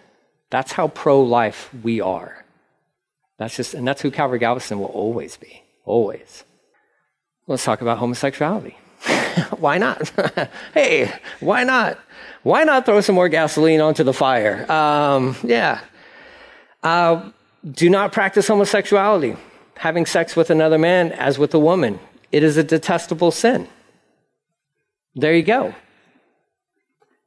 That's 0.51 0.73
how 0.73 0.89
pro 0.89 1.21
life 1.21 1.71
we 1.83 2.01
are. 2.01 2.45
That's 3.39 3.57
just, 3.57 3.75
and 3.75 3.87
that's 3.89 4.03
who 4.03 4.11
Calvary 4.11 4.39
Galveston 4.39 4.79
will 4.79 4.87
always 4.87 5.37
be. 5.37 5.63
Always. 5.85 6.45
Let's 7.47 7.65
talk 7.65 7.81
about 7.81 7.99
homosexuality. 7.99 8.77
why 9.57 9.79
not? 9.79 10.13
hey, 10.75 11.13
why 11.41 11.65
not? 11.65 11.99
Why 12.43 12.65
not 12.65 12.87
throw 12.87 13.01
some 13.01 13.15
more 13.15 13.29
gasoline 13.29 13.81
onto 13.81 14.05
the 14.05 14.13
fire? 14.13 14.71
Um, 14.71 15.37
yeah. 15.43 15.81
Uh, 16.83 17.31
do 17.69 17.91
not 17.91 18.13
practice 18.13 18.47
homosexuality, 18.47 19.37
having 19.77 20.07
sex 20.07 20.37
with 20.37 20.51
another 20.51 20.79
man 20.79 21.13
as 21.13 21.39
with 21.39 21.53
a 21.55 21.59
woman. 21.59 21.99
It 22.31 22.43
is 22.43 22.57
a 22.57 22.63
detestable 22.63 23.31
sin. 23.31 23.69
There 25.15 25.35
you 25.35 25.43
go. 25.43 25.75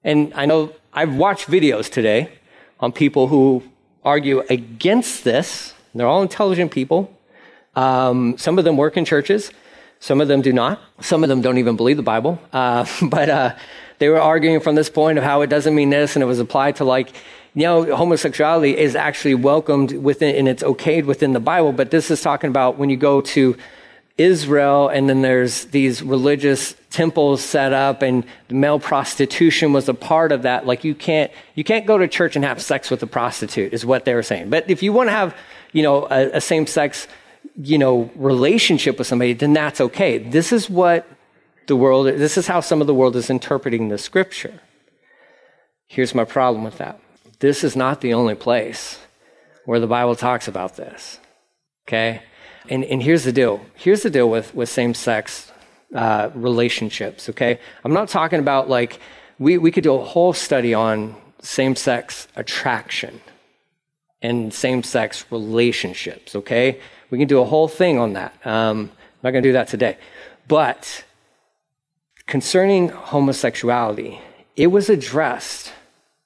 And 0.04 0.34
I 0.36 0.46
know 0.46 0.74
I've 0.94 1.16
watched 1.16 1.48
videos 1.48 1.90
today 1.92 2.30
on 2.80 2.92
people 2.92 3.28
who 3.28 3.64
argue 4.04 4.40
against 4.50 5.24
this 5.24 5.74
they're 5.96 6.08
all 6.08 6.22
intelligent 6.22 6.72
people. 6.72 7.16
Um, 7.76 8.38
some 8.38 8.58
of 8.58 8.66
them 8.66 8.78
work 8.78 8.98
in 8.98 9.06
churches. 9.06 9.52
Some 10.00 10.22
of 10.22 10.28
them 10.28 10.42
do 10.42 10.52
not. 10.52 10.82
Some 11.02 11.24
of 11.24 11.30
them 11.30 11.42
don't 11.42 11.58
even 11.58 11.76
believe 11.76 11.98
the 11.98 12.04
Bible. 12.04 12.40
Uh, 12.52 12.86
but 13.04 13.30
uh, 13.30 13.56
they 14.00 14.10
were 14.10 14.20
arguing 14.20 14.60
from 14.60 14.76
this 14.76 14.90
point 14.90 15.18
of 15.18 15.24
how 15.24 15.42
it 15.42 15.48
doesn't 15.48 15.76
mean 15.76 15.90
this, 15.90 16.16
and 16.16 16.24
it 16.24 16.26
was 16.26 16.40
applied 16.40 16.78
to 16.78 16.84
like, 16.84 17.14
you 17.54 17.64
know, 17.64 17.96
homosexuality 17.96 18.76
is 18.78 18.96
actually 18.96 19.36
welcomed 19.36 19.92
within, 19.92 20.36
and 20.36 20.48
it's 20.48 20.64
okayed 20.64 21.06
within 21.06 21.34
the 21.34 21.40
Bible. 21.40 21.72
But 21.72 21.92
this 21.92 22.10
is 22.10 22.22
talking 22.22 22.50
about 22.50 22.78
when 22.78 22.90
you 22.90 22.98
go 22.98 23.22
to 23.22 23.56
Israel, 24.18 24.90
and 24.90 25.10
then 25.10 25.22
there's 25.22 25.66
these 25.66 26.04
religious 26.04 26.76
temples 26.92 27.44
set 27.44 27.74
up, 27.74 28.02
and 28.02 28.26
male 28.50 28.80
prostitution 28.80 29.74
was 29.74 29.90
a 29.90 29.94
part 29.94 30.32
of 30.32 30.44
that. 30.44 30.68
Like 30.68 30.84
you 30.84 30.94
can't 30.94 31.32
you 31.56 31.64
can't 31.64 31.86
go 31.86 31.98
to 31.98 32.08
church 32.08 32.36
and 32.36 32.46
have 32.46 32.62
sex 32.62 32.92
with 32.92 33.02
a 33.02 33.08
prostitute, 33.08 33.74
is 33.74 33.86
what 33.86 34.06
they 34.06 34.14
were 34.14 34.24
saying. 34.24 34.50
But 34.50 34.70
if 34.70 34.84
you 34.84 34.94
want 34.94 35.08
to 35.08 35.14
have 35.14 35.36
you 35.74 35.84
know, 35.84 36.08
a, 36.10 36.38
a 36.38 36.42
same 36.42 36.66
sex, 36.66 37.08
you 37.58 37.78
know, 37.78 38.10
relationship 38.16 38.98
with 38.98 39.08
somebody, 39.08 39.34
then 39.34 39.52
that's 39.52 39.82
okay. 39.82 40.20
This 40.20 40.54
is 40.54 40.70
what 40.70 41.06
the 41.68 41.76
world, 41.76 42.08
this 42.08 42.38
is 42.38 42.48
how 42.48 42.62
some 42.62 42.80
of 42.80 42.88
the 42.88 42.94
world 42.94 43.16
is 43.16 43.30
interpreting 43.30 43.90
the 43.90 43.98
scripture. 43.98 44.62
Here's 45.88 46.16
my 46.16 46.24
problem 46.24 46.64
with 46.64 46.78
that. 46.78 47.00
This 47.40 47.64
is 47.64 47.76
not 47.76 48.02
the 48.02 48.14
only 48.14 48.36
place 48.36 49.00
where 49.66 49.80
the 49.80 49.88
Bible 49.88 50.16
talks 50.16 50.48
about 50.48 50.78
this. 50.78 51.20
Okay? 51.88 52.22
And, 52.70 52.84
and 52.86 53.04
here's 53.04 53.24
the 53.24 53.32
deal. 53.32 53.66
Here's 53.76 54.04
the 54.04 54.10
deal 54.10 54.30
with, 54.30 54.56
with 54.56 54.70
same 54.70 54.94
sex 54.94 55.52
uh, 55.94 56.30
relationships. 56.34 57.30
Okay? 57.30 57.60
I'm 57.84 57.94
not 57.94 58.10
talking 58.10 58.40
about 58.40 58.70
like, 58.70 59.00
we, 59.40 59.58
we 59.58 59.72
could 59.72 59.84
do 59.84 59.96
a 59.96 60.04
whole 60.04 60.34
study 60.34 60.74
on 60.74 61.16
same 61.42 61.76
sex 61.76 62.28
attraction 62.36 63.22
and 64.22 64.54
same 64.54 64.82
sex 64.84 65.26
relationships, 65.30 66.34
okay? 66.36 66.80
We 67.10 67.18
can 67.18 67.28
do 67.28 67.42
a 67.42 67.46
whole 67.46 67.68
thing 67.68 68.00
on 68.00 68.14
that. 68.14 68.34
Um, 68.46 68.90
I'm 68.90 69.20
not 69.22 69.32
going 69.32 69.44
to 69.44 69.50
do 69.50 69.54
that 69.54 69.68
today. 69.68 69.98
But 70.48 71.04
concerning 72.26 72.90
homosexuality, 72.90 74.20
it 74.56 74.68
was 74.68 74.90
addressed 74.90 75.74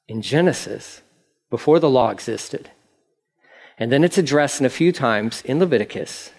in 0.08 0.22
Genesis 0.22 1.01
before 1.50 1.79
the 1.79 1.89
law 1.89 2.10
existed. 2.10 2.70
And 3.77 3.91
then 3.91 4.03
it's 4.03 4.17
addressed 4.17 4.60
in 4.60 4.65
a 4.65 4.72
few 4.72 4.91
times 4.91 5.41
in 5.43 5.60
Leviticus. 5.60 6.31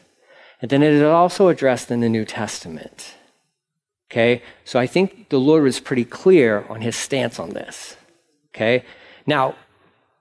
And 0.61 0.71
then 0.71 0.83
it 0.83 0.93
is 0.93 1.03
also 1.03 1.49
addressed 1.49 1.91
in 1.91 2.01
the 2.01 2.09
New 2.09 2.25
Testament. 2.25 3.15
Okay? 4.11 4.43
So 4.65 4.79
I 4.79 4.87
think 4.87 5.29
the 5.29 5.39
Lord 5.39 5.63
was 5.63 5.81
pretty 5.81 6.05
clear 6.05 6.65
on 6.69 6.81
his 6.81 6.97
stance 6.97 7.39
on 7.39 7.51
this. 7.51 7.97
Okay? 8.55 8.85
Now, 9.27 9.55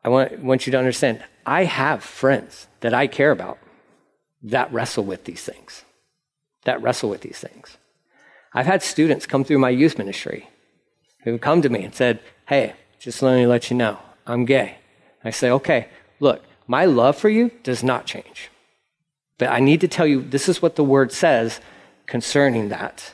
I 0.03 0.09
want, 0.09 0.39
want 0.39 0.67
you 0.67 0.71
to 0.71 0.77
understand 0.77 1.23
I 1.45 1.63
have 1.63 2.03
friends 2.03 2.67
that 2.81 2.93
I 2.93 3.07
care 3.07 3.31
about 3.31 3.57
that 4.43 4.71
wrestle 4.71 5.03
with 5.03 5.23
these 5.23 5.43
things. 5.43 5.83
That 6.65 6.81
wrestle 6.81 7.09
with 7.09 7.21
these 7.21 7.39
things. 7.39 7.77
I've 8.53 8.65
had 8.65 8.83
students 8.83 9.25
come 9.25 9.43
through 9.43 9.59
my 9.59 9.69
youth 9.69 9.97
ministry 9.97 10.49
who 11.23 11.37
come 11.37 11.61
to 11.61 11.69
me 11.69 11.83
and 11.83 11.95
said, 11.95 12.19
Hey, 12.47 12.73
just 12.99 13.21
let 13.21 13.35
me 13.35 13.47
let 13.47 13.69
you 13.71 13.77
know, 13.77 13.99
I'm 14.25 14.45
gay. 14.45 14.77
I 15.23 15.31
say, 15.31 15.49
Okay, 15.49 15.87
look, 16.19 16.43
my 16.67 16.85
love 16.85 17.17
for 17.17 17.29
you 17.29 17.51
does 17.63 17.83
not 17.83 18.05
change. 18.05 18.49
But 19.37 19.49
I 19.49 19.59
need 19.59 19.81
to 19.81 19.87
tell 19.87 20.05
you, 20.05 20.21
this 20.21 20.49
is 20.49 20.61
what 20.61 20.75
the 20.75 20.83
word 20.83 21.11
says 21.11 21.61
concerning 22.05 22.69
that. 22.69 23.13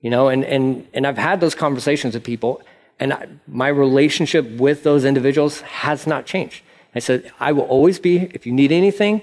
You 0.00 0.10
know, 0.10 0.28
and, 0.28 0.44
and, 0.44 0.86
and 0.92 1.06
I've 1.06 1.18
had 1.18 1.40
those 1.40 1.54
conversations 1.54 2.14
with 2.14 2.24
people, 2.24 2.60
and 2.98 3.12
I, 3.12 3.28
my 3.46 3.68
relationship 3.68 4.50
with 4.52 4.82
those 4.82 5.04
individuals 5.04 5.60
has 5.60 6.06
not 6.06 6.26
changed. 6.26 6.62
I 6.94 6.98
said, 6.98 7.30
I 7.38 7.52
will 7.52 7.64
always 7.64 7.98
be, 7.98 8.18
if 8.34 8.46
you 8.46 8.52
need 8.52 8.72
anything, 8.72 9.22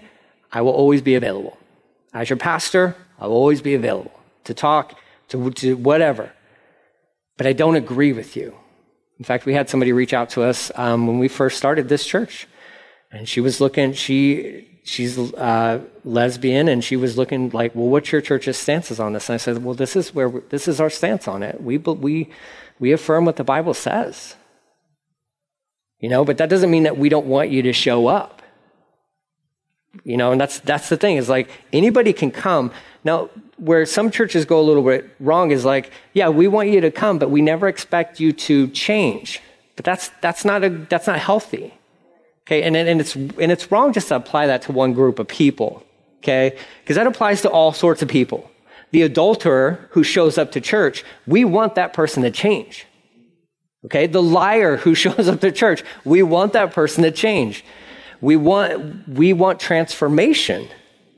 I 0.51 0.61
will 0.61 0.71
always 0.71 1.01
be 1.01 1.15
available. 1.15 1.57
As 2.13 2.29
your 2.29 2.37
pastor, 2.37 2.95
I 3.19 3.27
will 3.27 3.35
always 3.35 3.61
be 3.61 3.75
available 3.75 4.17
to 4.45 4.53
talk, 4.53 4.97
to, 5.29 5.51
to 5.51 5.75
whatever. 5.75 6.31
But 7.37 7.45
I 7.45 7.53
don't 7.53 7.75
agree 7.75 8.13
with 8.13 8.35
you. 8.35 8.55
In 9.19 9.25
fact, 9.25 9.45
we 9.45 9.53
had 9.53 9.69
somebody 9.69 9.91
reach 9.91 10.13
out 10.13 10.29
to 10.31 10.43
us 10.43 10.71
um, 10.75 11.05
when 11.05 11.19
we 11.19 11.27
first 11.27 11.57
started 11.57 11.89
this 11.89 12.05
church, 12.05 12.47
and 13.11 13.27
she 13.27 13.41
was 13.41 13.59
looking, 13.59 13.93
she 13.93 14.67
she's 14.83 15.17
uh, 15.33 15.81
lesbian 16.03 16.67
and 16.67 16.83
she 16.83 16.95
was 16.95 17.15
looking 17.17 17.49
like 17.49 17.75
well 17.75 17.87
what's 17.87 18.11
your 18.11 18.21
church's 18.21 18.57
stances 18.57 18.99
on 18.99 19.13
this? 19.13 19.29
And 19.29 19.35
i 19.35 19.37
said 19.37 19.63
well 19.63 19.75
this 19.75 19.95
is 19.95 20.15
where 20.15 20.29
this 20.49 20.67
is 20.67 20.81
our 20.81 20.89
stance 20.89 21.27
on 21.27 21.43
it. 21.43 21.61
We 21.61 21.77
we 21.77 22.29
we 22.79 22.91
affirm 22.91 23.25
what 23.25 23.35
the 23.35 23.43
bible 23.43 23.73
says. 23.73 24.35
You 25.99 26.09
know 26.09 26.25
but 26.25 26.37
that 26.37 26.49
doesn't 26.49 26.71
mean 26.71 26.83
that 26.83 26.97
we 26.97 27.09
don't 27.09 27.27
want 27.27 27.49
you 27.49 27.61
to 27.63 27.73
show 27.73 28.07
up. 28.07 28.41
You 30.03 30.17
know 30.17 30.31
and 30.31 30.41
that's 30.41 30.59
that's 30.59 30.89
the 30.89 30.97
thing 30.97 31.17
is 31.17 31.29
like 31.29 31.49
anybody 31.71 32.13
can 32.13 32.31
come. 32.31 32.71
Now 33.03 33.29
where 33.57 33.85
some 33.85 34.09
churches 34.09 34.45
go 34.45 34.59
a 34.59 34.63
little 34.63 34.83
bit 34.83 35.09
wrong 35.19 35.51
is 35.51 35.65
like 35.65 35.91
yeah 36.13 36.29
we 36.29 36.47
want 36.47 36.69
you 36.69 36.81
to 36.81 36.91
come 36.91 37.19
but 37.19 37.29
we 37.29 37.41
never 37.41 37.67
expect 37.67 38.19
you 38.19 38.31
to 38.33 38.67
change. 38.69 39.41
But 39.75 39.85
that's 39.85 40.09
that's 40.21 40.43
not 40.43 40.63
a 40.63 40.69
that's 40.69 41.07
not 41.07 41.19
healthy 41.19 41.73
Okay, 42.49 42.63
and, 42.63 42.75
and, 42.75 42.99
it's, 42.99 43.13
and 43.13 43.51
it's 43.51 43.71
wrong 43.71 43.93
just 43.93 44.07
to 44.07 44.15
apply 44.15 44.47
that 44.47 44.63
to 44.63 44.71
one 44.71 44.93
group 44.93 45.19
of 45.19 45.27
people. 45.27 45.83
Okay, 46.17 46.57
because 46.81 46.95
that 46.95 47.05
applies 47.05 47.43
to 47.43 47.49
all 47.49 47.73
sorts 47.73 48.01
of 48.01 48.07
people. 48.07 48.49
The 48.89 49.03
adulterer 49.03 49.87
who 49.91 50.03
shows 50.03 50.39
up 50.39 50.51
to 50.53 50.61
church, 50.61 51.03
we 51.27 51.45
want 51.45 51.75
that 51.75 51.93
person 51.93 52.23
to 52.23 52.31
change. 52.31 52.87
Okay, 53.85 54.07
the 54.07 54.23
liar 54.23 54.77
who 54.77 54.95
shows 55.03 55.27
up 55.27 55.41
to 55.41 55.51
church, 55.51 55.83
we 56.03 56.23
want 56.23 56.53
that 56.53 56.73
person 56.73 57.03
to 57.03 57.11
change. 57.11 57.63
We 58.19 58.35
want, 58.35 59.07
we 59.07 59.31
want 59.31 59.59
transformation. 59.59 60.67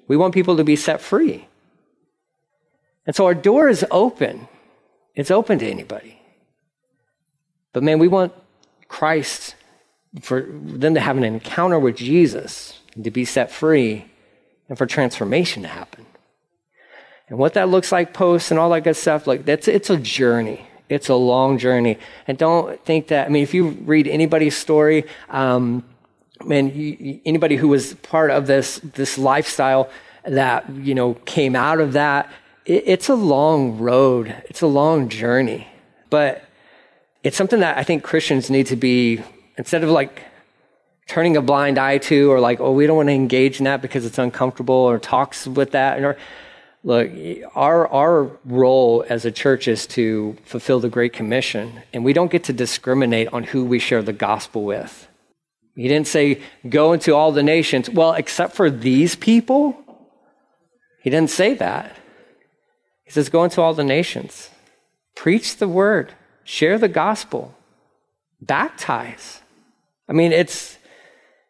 We 0.10 0.18
want 0.18 0.34
people 0.34 0.58
to 0.58 0.66
be 0.66 0.76
set 0.76 1.00
free. 1.00 1.48
And 3.08 3.16
so 3.16 3.26
our 3.26 3.34
door 3.34 3.70
is 3.70 3.86
open. 3.90 4.50
It's 5.16 5.32
open 5.32 5.60
to 5.60 5.66
anybody. 5.66 6.22
But 7.72 7.84
man, 7.84 8.00
we 8.00 8.10
want 8.10 8.34
Christ 8.90 9.56
for 10.22 10.42
them 10.42 10.94
to 10.96 11.00
have 11.00 11.18
an 11.18 11.24
encounter 11.24 11.80
with 11.80 11.96
Jesus, 11.96 12.80
and 12.96 13.04
to 13.04 13.12
be 13.12 13.24
set 13.24 13.52
free, 13.52 14.06
and 14.68 14.78
for 14.78 14.86
transformation 14.86 15.64
to 15.64 15.70
happen. 15.70 16.06
And 17.30 17.40
what 17.40 17.54
that 17.54 17.70
looks 17.70 17.92
like 17.92 18.14
post 18.14 18.52
and 18.52 18.60
all 18.60 18.70
that 18.72 18.82
good 18.82 18.98
stuff, 18.98 19.26
like 19.26 19.46
that's 19.46 19.68
it's 19.70 19.90
a 19.90 19.98
journey. 19.98 20.68
It's 20.90 21.08
a 21.08 21.16
long 21.16 21.58
journey. 21.58 21.98
And 22.28 22.38
don't 22.38 22.84
think 22.84 23.08
that, 23.08 23.26
I 23.26 23.30
mean, 23.30 23.44
if 23.44 23.54
you 23.54 23.70
read 23.70 24.06
anybody's 24.06 24.58
story, 24.58 25.06
um, 25.30 25.86
man, 26.44 26.76
you, 26.76 27.22
anybody 27.24 27.56
who 27.56 27.70
was 27.70 27.94
part 27.94 28.30
of 28.30 28.46
this, 28.46 28.82
this 28.84 29.18
lifestyle 29.18 29.90
that, 30.26 30.70
you 30.70 30.94
know, 30.94 31.14
came 31.24 31.56
out 31.56 31.80
of 31.80 31.94
that, 31.94 32.30
it, 32.66 32.84
it's 32.86 33.08
a 33.08 33.16
long 33.16 33.78
road. 33.78 34.36
It's 34.50 34.62
a 34.62 34.68
long 34.68 35.08
journey. 35.08 35.66
But 36.10 36.44
it's 37.24 37.38
something 37.38 37.62
that 37.62 37.78
I 37.78 37.84
think 37.86 38.04
Christians 38.04 38.50
need 38.50 38.68
to 38.68 38.76
be 38.76 39.22
Instead 39.58 39.84
of 39.84 39.90
like 39.90 40.24
turning 41.08 41.36
a 41.36 41.42
blind 41.42 41.78
eye 41.78 41.98
to, 41.98 42.32
or 42.32 42.40
like, 42.40 42.60
oh, 42.62 42.72
we 42.72 42.88
don't 42.88 42.96
want 42.96 43.10
to 43.10 43.14
engage 43.14 43.60
in 43.60 43.66
that 43.66 43.82
because 43.82 44.06
it's 44.06 44.18
uncomfortable, 44.18 44.76
or 44.76 44.98
talks 44.98 45.46
with 45.46 45.72
that. 45.72 46.02
Or, 46.02 46.18
look, 46.84 47.12
our, 47.54 47.88
our 47.90 48.32
role 48.46 49.06
as 49.10 49.26
a 49.26 49.32
church 49.32 49.68
is 49.68 49.86
to 49.88 50.38
fulfill 50.46 50.80
the 50.80 50.90
Great 50.90 51.12
Commission, 51.12 51.82
and 51.92 52.06
we 52.06 52.14
don't 52.14 52.32
get 52.32 52.46
to 52.46 52.54
discriminate 52.54 53.28
on 53.34 53.44
who 53.44 53.66
we 53.66 53.78
share 53.78 54.02
the 54.02 54.14
gospel 54.14 54.64
with. 54.64 55.08
He 55.76 55.88
didn't 55.88 56.08
say, 56.08 56.42
go 56.70 56.94
into 56.94 57.14
all 57.14 57.32
the 57.32 57.44
nations. 57.44 57.90
Well, 57.90 58.14
except 58.14 58.56
for 58.56 58.70
these 58.70 59.16
people, 59.16 59.78
he 61.02 61.10
didn't 61.10 61.30
say 61.30 61.56
that. 61.56 61.98
He 63.04 63.12
says, 63.12 63.28
go 63.28 63.44
into 63.44 63.62
all 63.62 63.74
the 63.74 63.84
nations, 63.84 64.50
preach 65.16 65.58
the 65.58 65.68
word, 65.68 66.14
share 66.46 66.78
the 66.78 66.88
gospel, 66.88 67.54
baptize. 68.40 69.41
I 70.12 70.14
mean, 70.14 70.34
it's 70.34 70.78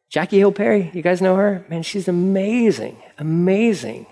Jackie 0.07 0.37
Hill 0.37 0.51
Perry. 0.51 0.91
You 0.93 1.01
guys 1.01 1.19
know 1.19 1.35
her? 1.35 1.65
Man, 1.67 1.81
she's 1.81 2.07
amazing, 2.07 2.95
amazing. 3.17 4.05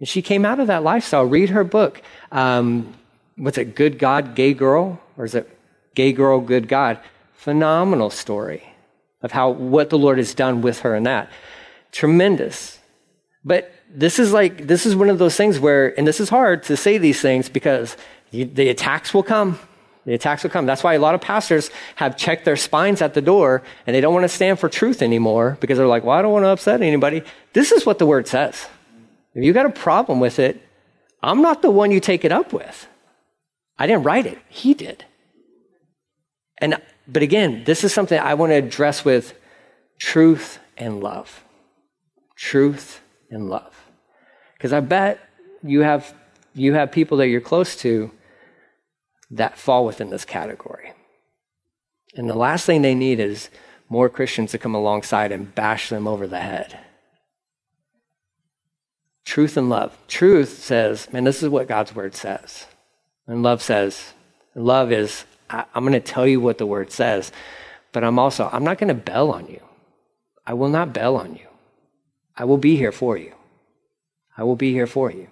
And 0.00 0.08
she 0.08 0.22
came 0.22 0.46
out 0.46 0.58
of 0.60 0.68
that 0.68 0.82
lifestyle. 0.82 1.24
Read 1.24 1.50
her 1.50 1.62
book. 1.62 2.00
Um, 2.30 2.94
what's 3.36 3.58
it, 3.58 3.74
Good 3.74 3.98
God, 3.98 4.34
Gay 4.34 4.54
Girl? 4.54 4.98
Or 5.18 5.26
is 5.26 5.34
it 5.34 5.46
Gay 5.94 6.14
Girl, 6.14 6.40
Good 6.40 6.68
God? 6.68 7.00
Phenomenal 7.34 8.08
story 8.08 8.62
of 9.20 9.32
how 9.32 9.50
what 9.50 9.90
the 9.90 9.98
Lord 9.98 10.16
has 10.16 10.32
done 10.32 10.62
with 10.62 10.80
her 10.80 10.94
and 10.94 11.04
that. 11.04 11.30
Tremendous. 11.92 12.78
But 13.44 13.70
this 13.90 14.18
is 14.18 14.32
like, 14.32 14.68
this 14.68 14.86
is 14.86 14.96
one 14.96 15.10
of 15.10 15.18
those 15.18 15.36
things 15.36 15.60
where, 15.60 15.96
and 15.98 16.08
this 16.08 16.18
is 16.18 16.30
hard 16.30 16.62
to 16.62 16.78
say 16.78 16.96
these 16.96 17.20
things 17.20 17.50
because 17.50 17.98
you, 18.30 18.46
the 18.46 18.70
attacks 18.70 19.12
will 19.12 19.22
come. 19.22 19.58
The 20.04 20.14
attacks 20.14 20.42
will 20.42 20.50
come. 20.50 20.66
That's 20.66 20.82
why 20.82 20.94
a 20.94 20.98
lot 20.98 21.14
of 21.14 21.20
pastors 21.20 21.70
have 21.96 22.16
checked 22.16 22.44
their 22.44 22.56
spines 22.56 23.00
at 23.00 23.14
the 23.14 23.22
door 23.22 23.62
and 23.86 23.94
they 23.94 24.00
don't 24.00 24.12
want 24.12 24.24
to 24.24 24.28
stand 24.28 24.58
for 24.58 24.68
truth 24.68 25.00
anymore 25.00 25.56
because 25.60 25.78
they're 25.78 25.86
like, 25.86 26.02
well, 26.02 26.18
I 26.18 26.22
don't 26.22 26.32
want 26.32 26.44
to 26.44 26.48
upset 26.48 26.82
anybody. 26.82 27.22
This 27.52 27.70
is 27.70 27.86
what 27.86 27.98
the 27.98 28.06
word 28.06 28.26
says. 28.26 28.66
If 29.34 29.44
you 29.44 29.52
got 29.52 29.66
a 29.66 29.70
problem 29.70 30.18
with 30.18 30.38
it, 30.38 30.60
I'm 31.22 31.40
not 31.40 31.62
the 31.62 31.70
one 31.70 31.92
you 31.92 32.00
take 32.00 32.24
it 32.24 32.32
up 32.32 32.52
with. 32.52 32.88
I 33.78 33.86
didn't 33.86 34.02
write 34.02 34.26
it, 34.26 34.38
he 34.48 34.74
did. 34.74 35.04
And 36.58 36.80
but 37.08 37.22
again, 37.22 37.64
this 37.64 37.84
is 37.84 37.92
something 37.92 38.18
I 38.18 38.34
want 38.34 38.50
to 38.50 38.56
address 38.56 39.04
with 39.04 39.34
truth 39.98 40.58
and 40.76 41.02
love. 41.02 41.44
Truth 42.36 43.00
and 43.30 43.48
love. 43.48 43.74
Because 44.56 44.72
I 44.72 44.80
bet 44.80 45.20
you 45.62 45.80
have 45.80 46.14
you 46.54 46.74
have 46.74 46.92
people 46.92 47.18
that 47.18 47.28
you're 47.28 47.40
close 47.40 47.76
to 47.76 48.10
that 49.32 49.58
fall 49.58 49.84
within 49.84 50.10
this 50.10 50.24
category. 50.24 50.92
And 52.14 52.28
the 52.28 52.34
last 52.34 52.66
thing 52.66 52.82
they 52.82 52.94
need 52.94 53.18
is 53.18 53.48
more 53.88 54.08
Christians 54.08 54.50
to 54.52 54.58
come 54.58 54.74
alongside 54.74 55.32
and 55.32 55.54
bash 55.54 55.88
them 55.88 56.06
over 56.06 56.26
the 56.26 56.40
head. 56.40 56.78
Truth 59.24 59.56
and 59.56 59.70
love. 59.70 59.96
Truth 60.08 60.58
says, 60.58 61.10
man, 61.12 61.24
this 61.24 61.42
is 61.42 61.48
what 61.48 61.68
God's 61.68 61.94
word 61.94 62.14
says. 62.14 62.66
And 63.26 63.42
love 63.42 63.62
says, 63.62 64.12
love 64.54 64.92
is, 64.92 65.24
I, 65.48 65.64
am 65.74 65.84
going 65.84 65.92
to 65.92 66.00
tell 66.00 66.26
you 66.26 66.40
what 66.40 66.58
the 66.58 66.66
word 66.66 66.90
says, 66.90 67.32
but 67.92 68.04
I'm 68.04 68.18
also, 68.18 68.50
I'm 68.52 68.64
not 68.64 68.78
going 68.78 68.88
to 68.88 68.94
bell 68.94 69.30
on 69.30 69.46
you. 69.46 69.60
I 70.46 70.54
will 70.54 70.68
not 70.68 70.92
bell 70.92 71.16
on 71.16 71.34
you. 71.34 71.46
I 72.36 72.44
will 72.44 72.58
be 72.58 72.76
here 72.76 72.92
for 72.92 73.16
you. 73.16 73.32
I 74.36 74.44
will 74.44 74.56
be 74.56 74.72
here 74.72 74.86
for 74.86 75.10
you. 75.10 75.28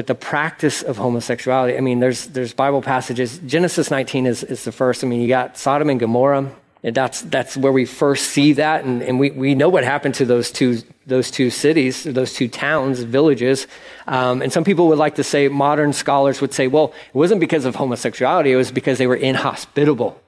But 0.00 0.06
the 0.06 0.14
practice 0.14 0.82
of 0.82 0.96
homosexuality, 0.96 1.76
I 1.76 1.80
mean, 1.82 2.00
there's, 2.00 2.28
there's 2.28 2.54
Bible 2.54 2.80
passages. 2.80 3.38
Genesis 3.44 3.90
19 3.90 4.24
is, 4.24 4.42
is 4.42 4.64
the 4.64 4.72
first. 4.72 5.04
I 5.04 5.06
mean, 5.06 5.20
you 5.20 5.28
got 5.28 5.58
Sodom 5.58 5.90
and 5.90 6.00
Gomorrah. 6.00 6.50
And 6.82 6.94
that's, 6.94 7.20
that's 7.20 7.54
where 7.54 7.70
we 7.70 7.84
first 7.84 8.30
see 8.30 8.54
that. 8.54 8.86
And, 8.86 9.02
and 9.02 9.20
we, 9.20 9.30
we 9.30 9.54
know 9.54 9.68
what 9.68 9.84
happened 9.84 10.14
to 10.14 10.24
those 10.24 10.50
two, 10.50 10.78
those 11.06 11.30
two 11.30 11.50
cities, 11.50 12.04
those 12.04 12.32
two 12.32 12.48
towns, 12.48 13.00
villages. 13.00 13.66
Um, 14.06 14.40
and 14.40 14.50
some 14.50 14.64
people 14.64 14.88
would 14.88 14.96
like 14.96 15.16
to 15.16 15.22
say, 15.22 15.48
modern 15.48 15.92
scholars 15.92 16.40
would 16.40 16.54
say, 16.54 16.66
well, 16.66 16.94
it 17.08 17.14
wasn't 17.14 17.42
because 17.42 17.66
of 17.66 17.74
homosexuality, 17.74 18.52
it 18.52 18.56
was 18.56 18.72
because 18.72 18.96
they 18.96 19.06
were 19.06 19.16
inhospitable. 19.16 20.18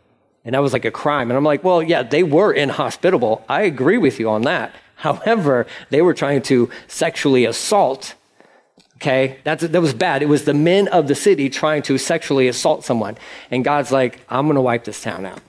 And 0.45 0.55
that 0.55 0.61
was 0.61 0.75
like 0.75 0.85
a 0.85 0.91
crime. 0.91 1.31
And 1.31 1.39
I'm 1.39 1.45
like, 1.45 1.65
well, 1.65 1.83
yeah, 1.83 2.03
they 2.03 2.25
were 2.25 2.53
inhospitable. 2.53 3.43
I 3.49 3.63
agree 3.63 3.97
with 3.97 4.21
you 4.21 4.29
on 4.29 4.43
that. 4.43 4.75
However, 4.97 5.67
they 5.89 6.03
were 6.03 6.13
trying 6.13 6.43
to 6.43 6.69
sexually 6.89 7.47
assault 7.47 8.17
Okay, 9.03 9.39
That's, 9.43 9.65
that 9.67 9.81
was 9.81 9.95
bad. 9.95 10.23
It 10.23 10.27
was 10.27 10.45
the 10.45 10.55
men 10.55 10.87
of 10.87 11.09
the 11.09 11.17
city 11.17 11.51
trying 11.51 11.83
to 11.83 11.99
sexually 11.99 12.47
assault 12.47 12.85
someone. 12.85 13.19
And 13.51 13.65
God's 13.65 13.91
like, 13.91 14.21
I'm 14.29 14.47
going 14.47 14.55
to 14.55 14.61
wipe 14.61 14.85
this 14.85 15.03
town 15.03 15.27
out. 15.27 15.41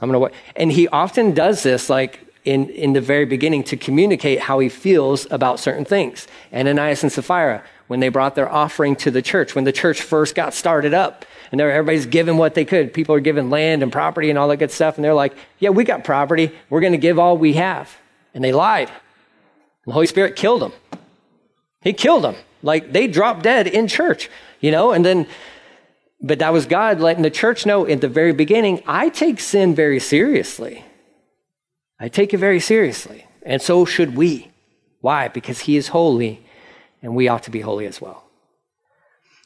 I'm 0.00 0.08
going 0.08 0.14
to 0.14 0.18
wipe. 0.18 0.34
And 0.56 0.72
he 0.72 0.88
often 0.88 1.32
does 1.32 1.62
this 1.62 1.88
like 1.88 2.26
in, 2.44 2.68
in 2.70 2.92
the 2.92 3.00
very 3.00 3.24
beginning 3.24 3.62
to 3.64 3.76
communicate 3.76 4.40
how 4.40 4.58
he 4.58 4.68
feels 4.68 5.30
about 5.30 5.60
certain 5.60 5.84
things. 5.84 6.26
Ananias 6.52 7.04
and 7.04 7.12
Sapphira, 7.12 7.62
when 7.86 8.00
they 8.00 8.08
brought 8.08 8.34
their 8.34 8.50
offering 8.50 8.96
to 8.96 9.12
the 9.12 9.22
church, 9.22 9.54
when 9.54 9.62
the 9.62 9.70
church 9.70 10.02
first 10.02 10.34
got 10.34 10.52
started 10.52 10.92
up, 10.92 11.24
and 11.52 11.60
everybody's 11.60 12.06
giving 12.06 12.36
what 12.36 12.54
they 12.54 12.64
could. 12.64 12.92
People 12.92 13.14
are 13.14 13.20
giving 13.20 13.48
land 13.48 13.84
and 13.84 13.92
property 13.92 14.28
and 14.28 14.36
all 14.36 14.48
that 14.48 14.56
good 14.56 14.72
stuff. 14.72 14.96
And 14.96 15.04
they're 15.04 15.14
like, 15.14 15.36
yeah, 15.60 15.70
we 15.70 15.84
got 15.84 16.02
property. 16.02 16.50
We're 16.68 16.80
going 16.80 16.94
to 16.94 16.98
give 16.98 17.16
all 17.16 17.38
we 17.38 17.52
have. 17.52 17.96
And 18.34 18.42
they 18.42 18.52
lied. 18.52 18.88
And 18.88 18.96
The 19.86 19.92
Holy 19.92 20.06
Spirit 20.06 20.34
killed 20.34 20.62
them. 20.62 20.72
He 21.82 21.92
killed 21.92 22.24
them. 22.24 22.36
Like 22.62 22.92
they 22.92 23.06
dropped 23.06 23.42
dead 23.42 23.66
in 23.66 23.88
church, 23.88 24.28
you 24.60 24.70
know, 24.70 24.92
and 24.92 25.04
then, 25.04 25.26
but 26.20 26.38
that 26.40 26.52
was 26.52 26.66
God 26.66 27.00
letting 27.00 27.22
the 27.22 27.30
church 27.30 27.64
know 27.64 27.86
at 27.86 28.00
the 28.00 28.08
very 28.08 28.32
beginning, 28.32 28.82
I 28.86 29.08
take 29.08 29.40
sin 29.40 29.74
very 29.74 29.98
seriously. 29.98 30.84
I 31.98 32.08
take 32.08 32.34
it 32.34 32.38
very 32.38 32.60
seriously. 32.60 33.26
And 33.42 33.62
so 33.62 33.84
should 33.84 34.16
we. 34.16 34.50
Why? 35.00 35.28
Because 35.28 35.60
he 35.60 35.76
is 35.76 35.88
holy 35.88 36.44
and 37.02 37.14
we 37.14 37.28
ought 37.28 37.44
to 37.44 37.50
be 37.50 37.60
holy 37.60 37.86
as 37.86 38.00
well. 38.00 38.24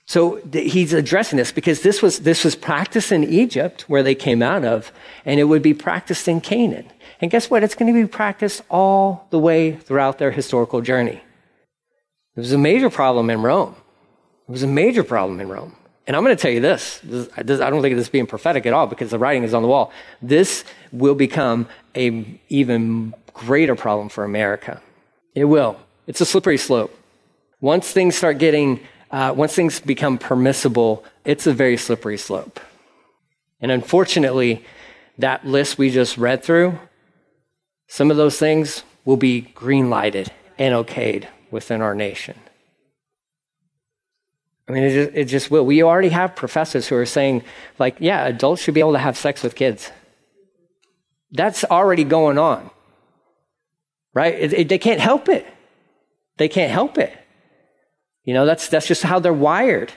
So 0.06 0.42
he's 0.52 0.92
addressing 0.92 1.38
this 1.38 1.52
because 1.52 1.80
this 1.80 2.02
was, 2.02 2.20
this 2.20 2.44
was 2.44 2.56
practiced 2.56 3.10
in 3.10 3.24
Egypt 3.24 3.82
where 3.88 4.02
they 4.02 4.14
came 4.14 4.42
out 4.42 4.64
of, 4.64 4.92
and 5.24 5.40
it 5.40 5.44
would 5.44 5.62
be 5.62 5.72
practiced 5.72 6.28
in 6.28 6.40
Canaan. 6.40 6.90
And 7.20 7.30
guess 7.30 7.48
what? 7.48 7.62
It's 7.62 7.74
going 7.74 7.92
to 7.92 7.98
be 7.98 8.06
practiced 8.06 8.62
all 8.68 9.26
the 9.30 9.38
way 9.38 9.76
throughout 9.76 10.18
their 10.18 10.32
historical 10.32 10.82
journey. 10.82 11.22
It 12.36 12.40
was 12.40 12.52
a 12.52 12.58
major 12.58 12.90
problem 12.90 13.30
in 13.30 13.42
Rome. 13.42 13.76
It 14.48 14.52
was 14.52 14.62
a 14.62 14.68
major 14.68 15.04
problem 15.04 15.40
in 15.40 15.48
Rome. 15.48 15.76
And 16.06 16.16
I'm 16.16 16.24
going 16.24 16.36
to 16.36 16.40
tell 16.40 16.50
you 16.50 16.60
this, 16.60 17.00
this, 17.02 17.28
I 17.36 17.70
don't 17.70 17.80
think 17.80 17.96
this 17.96 18.06
is 18.06 18.10
being 18.10 18.26
prophetic 18.26 18.66
at 18.66 18.72
all 18.72 18.86
because 18.86 19.10
the 19.10 19.18
writing 19.18 19.42
is 19.42 19.54
on 19.54 19.62
the 19.62 19.68
wall. 19.68 19.90
This 20.20 20.64
will 20.92 21.14
become 21.14 21.66
a 21.96 22.38
even 22.48 23.14
greater 23.32 23.74
problem 23.74 24.08
for 24.08 24.24
America. 24.24 24.82
It 25.34 25.44
will. 25.44 25.76
It's 26.06 26.20
a 26.20 26.26
slippery 26.26 26.58
slope. 26.58 26.94
Once 27.60 27.90
things 27.90 28.16
start 28.16 28.38
getting, 28.38 28.80
uh, 29.10 29.32
once 29.34 29.54
things 29.54 29.80
become 29.80 30.18
permissible, 30.18 31.04
it's 31.24 31.46
a 31.46 31.54
very 31.54 31.78
slippery 31.78 32.18
slope. 32.18 32.60
And 33.60 33.70
unfortunately, 33.70 34.62
that 35.16 35.46
list 35.46 35.78
we 35.78 35.88
just 35.88 36.18
read 36.18 36.42
through, 36.42 36.78
some 37.88 38.10
of 38.10 38.18
those 38.18 38.38
things 38.38 38.82
will 39.06 39.16
be 39.16 39.40
green 39.40 39.88
lighted 39.88 40.30
and 40.58 40.74
okayed 40.74 41.28
within 41.54 41.80
our 41.80 41.94
nation. 41.94 42.36
I 44.68 44.72
mean, 44.72 44.82
it 44.82 44.92
just, 44.92 45.16
it 45.16 45.24
just 45.26 45.50
will. 45.50 45.64
We 45.64 45.82
already 45.82 46.08
have 46.08 46.34
professors 46.34 46.88
who 46.88 46.96
are 46.96 47.06
saying, 47.06 47.44
like, 47.78 47.96
yeah, 48.00 48.26
adults 48.26 48.60
should 48.62 48.74
be 48.74 48.80
able 48.80 48.94
to 48.94 48.98
have 48.98 49.16
sex 49.16 49.42
with 49.42 49.54
kids. 49.54 49.90
That's 51.30 51.64
already 51.64 52.04
going 52.04 52.38
on, 52.38 52.70
right? 54.12 54.34
It, 54.34 54.52
it, 54.52 54.68
they 54.68 54.78
can't 54.78 55.00
help 55.00 55.28
it. 55.28 55.46
They 56.38 56.48
can't 56.48 56.72
help 56.72 56.98
it. 56.98 57.16
You 58.24 58.34
know, 58.34 58.46
that's, 58.46 58.68
that's 58.68 58.88
just 58.88 59.02
how 59.02 59.18
they're 59.20 59.32
wired. 59.32 59.92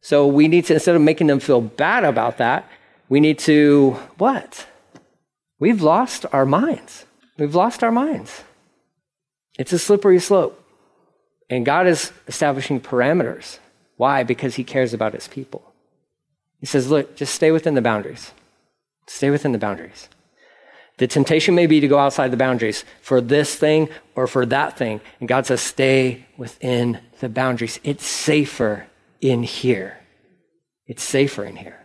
So 0.00 0.26
we 0.26 0.48
need 0.48 0.64
to, 0.66 0.74
instead 0.74 0.96
of 0.96 1.02
making 1.02 1.26
them 1.26 1.40
feel 1.40 1.60
bad 1.60 2.04
about 2.04 2.38
that, 2.38 2.68
we 3.08 3.20
need 3.20 3.38
to, 3.40 3.98
what? 4.18 4.66
We've 5.58 5.82
lost 5.82 6.24
our 6.32 6.46
minds. 6.46 7.04
We've 7.36 7.54
lost 7.54 7.82
our 7.82 7.92
minds. 7.92 8.44
It's 9.58 9.72
a 9.72 9.78
slippery 9.78 10.20
slope. 10.20 10.59
And 11.50 11.66
God 11.66 11.86
is 11.86 12.12
establishing 12.28 12.80
parameters. 12.80 13.58
Why? 13.96 14.22
Because 14.22 14.54
he 14.54 14.64
cares 14.64 14.94
about 14.94 15.12
his 15.12 15.28
people. 15.28 15.74
He 16.60 16.66
says, 16.66 16.88
look, 16.88 17.16
just 17.16 17.34
stay 17.34 17.50
within 17.50 17.74
the 17.74 17.82
boundaries. 17.82 18.32
Stay 19.06 19.30
within 19.30 19.52
the 19.52 19.58
boundaries. 19.58 20.08
The 20.98 21.08
temptation 21.08 21.54
may 21.54 21.66
be 21.66 21.80
to 21.80 21.88
go 21.88 21.98
outside 21.98 22.30
the 22.30 22.36
boundaries 22.36 22.84
for 23.00 23.20
this 23.20 23.56
thing 23.56 23.88
or 24.14 24.26
for 24.26 24.46
that 24.46 24.78
thing. 24.78 25.00
And 25.18 25.28
God 25.28 25.46
says, 25.46 25.60
stay 25.60 26.26
within 26.36 27.00
the 27.18 27.28
boundaries. 27.28 27.80
It's 27.82 28.06
safer 28.06 28.86
in 29.20 29.42
here. 29.42 29.98
It's 30.86 31.02
safer 31.02 31.44
in 31.44 31.56
here. 31.56 31.79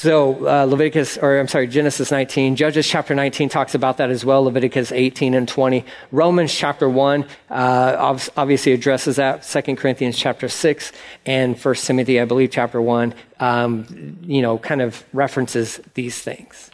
So 0.00 0.48
uh, 0.48 0.64
Leviticus, 0.64 1.18
or 1.18 1.38
I'm 1.38 1.46
sorry, 1.46 1.66
Genesis 1.66 2.10
19, 2.10 2.56
Judges 2.56 2.88
chapter 2.88 3.14
19 3.14 3.50
talks 3.50 3.74
about 3.74 3.98
that 3.98 4.08
as 4.08 4.24
well. 4.24 4.42
Leviticus 4.44 4.92
18 4.92 5.34
and 5.34 5.46
20, 5.46 5.84
Romans 6.10 6.54
chapter 6.54 6.88
1 6.88 7.26
uh, 7.50 8.18
obviously 8.34 8.72
addresses 8.72 9.16
that. 9.16 9.44
Second 9.44 9.76
Corinthians 9.76 10.16
chapter 10.16 10.48
6 10.48 10.92
and 11.26 11.60
First 11.60 11.86
Timothy, 11.86 12.18
I 12.18 12.24
believe, 12.24 12.50
chapter 12.50 12.80
1, 12.80 13.12
um, 13.40 14.16
you 14.22 14.40
know, 14.40 14.56
kind 14.56 14.80
of 14.80 15.04
references 15.12 15.82
these 15.92 16.18
things. 16.18 16.70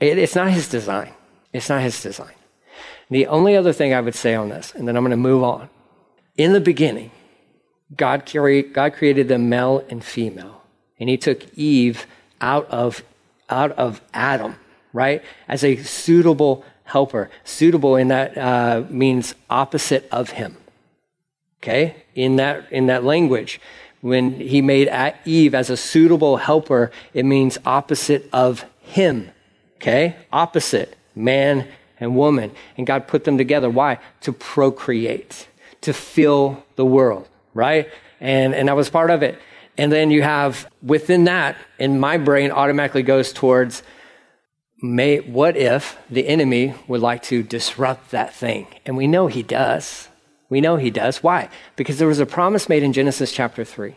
It, 0.00 0.16
it's 0.16 0.34
not 0.34 0.50
his 0.50 0.70
design. 0.70 1.12
It's 1.52 1.68
not 1.68 1.82
his 1.82 2.02
design. 2.02 2.32
The 3.10 3.26
only 3.26 3.56
other 3.56 3.74
thing 3.74 3.92
I 3.92 4.00
would 4.00 4.14
say 4.14 4.34
on 4.34 4.48
this, 4.48 4.72
and 4.74 4.88
then 4.88 4.96
I'm 4.96 5.02
going 5.02 5.10
to 5.10 5.18
move 5.18 5.42
on. 5.42 5.68
In 6.38 6.54
the 6.54 6.62
beginning, 6.62 7.10
God, 7.94 8.24
God 8.72 8.94
created 8.94 9.28
them 9.28 9.50
male 9.50 9.84
and 9.90 10.02
female 10.02 10.62
and 10.98 11.08
he 11.08 11.16
took 11.16 11.46
Eve 11.56 12.06
out 12.40 12.68
of, 12.70 13.02
out 13.48 13.72
of 13.72 14.00
Adam, 14.14 14.56
right? 14.92 15.22
As 15.48 15.64
a 15.64 15.76
suitable 15.76 16.64
helper. 16.84 17.30
Suitable 17.44 17.96
in 17.96 18.08
that 18.08 18.36
uh, 18.38 18.84
means 18.88 19.34
opposite 19.50 20.08
of 20.10 20.30
him. 20.30 20.56
Okay? 21.62 21.96
In 22.14 22.36
that, 22.36 22.70
in 22.72 22.86
that 22.86 23.04
language, 23.04 23.60
when 24.00 24.34
he 24.34 24.62
made 24.62 24.88
Eve 25.24 25.54
as 25.54 25.68
a 25.68 25.76
suitable 25.76 26.36
helper, 26.36 26.90
it 27.12 27.24
means 27.24 27.58
opposite 27.66 28.28
of 28.32 28.64
him. 28.80 29.30
Okay? 29.76 30.16
Opposite. 30.32 30.96
Man 31.14 31.66
and 31.98 32.16
woman. 32.16 32.52
And 32.76 32.86
God 32.86 33.08
put 33.08 33.24
them 33.24 33.36
together. 33.36 33.68
Why? 33.68 33.98
To 34.22 34.32
procreate, 34.32 35.48
to 35.80 35.92
fill 35.92 36.64
the 36.76 36.84
world, 36.84 37.28
right? 37.52 37.88
And, 38.20 38.54
and 38.54 38.68
that 38.68 38.76
was 38.76 38.88
part 38.88 39.10
of 39.10 39.22
it. 39.22 39.38
And 39.78 39.92
then 39.92 40.10
you 40.10 40.22
have 40.22 40.70
within 40.82 41.24
that, 41.24 41.56
and 41.78 42.00
my 42.00 42.16
brain 42.16 42.50
automatically 42.50 43.02
goes 43.02 43.32
towards 43.32 43.82
may, 44.82 45.20
what 45.20 45.56
if 45.56 45.98
the 46.10 46.26
enemy 46.26 46.74
would 46.86 47.00
like 47.00 47.22
to 47.24 47.42
disrupt 47.42 48.10
that 48.10 48.34
thing? 48.34 48.66
And 48.84 48.96
we 48.96 49.06
know 49.06 49.26
he 49.26 49.42
does. 49.42 50.08
We 50.48 50.60
know 50.60 50.76
he 50.76 50.90
does. 50.90 51.22
Why? 51.22 51.48
Because 51.76 51.98
there 51.98 52.08
was 52.08 52.20
a 52.20 52.26
promise 52.26 52.68
made 52.68 52.82
in 52.82 52.92
Genesis 52.92 53.32
chapter 53.32 53.64
3 53.64 53.96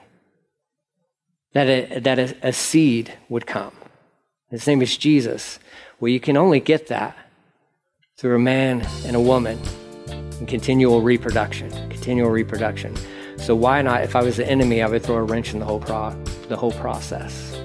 that 1.54 1.68
a, 1.68 2.00
that 2.00 2.20
a, 2.20 2.36
a 2.44 2.54
seed 2.54 3.18
would 3.28 3.46
come. 3.46 3.74
His 4.50 4.66
name 4.66 4.82
is 4.82 4.98
Jesus. 4.98 5.60
Well, 6.00 6.10
you 6.10 6.20
can 6.20 6.38
only 6.38 6.60
get 6.60 6.88
that 6.88 7.16
through 8.18 8.36
a 8.36 8.40
man 8.40 8.86
and 9.06 9.16
a 9.16 9.20
woman 9.20 9.60
and 10.08 10.48
continual 10.48 11.02
reproduction, 11.02 11.70
continual 11.90 12.30
reproduction. 12.30 12.96
So 13.42 13.56
why 13.56 13.82
not? 13.82 14.04
If 14.04 14.16
I 14.16 14.22
was 14.22 14.38
the 14.38 14.48
enemy, 14.48 14.82
I 14.82 14.88
would 14.88 15.04
throw 15.04 15.16
a 15.16 15.24
wrench 15.24 15.54
in 15.54 15.60
the 15.60 15.66
whole 15.66 15.80
pro- 15.80 16.16
the 16.50 16.56
whole 16.56 16.72
process. 16.74 17.56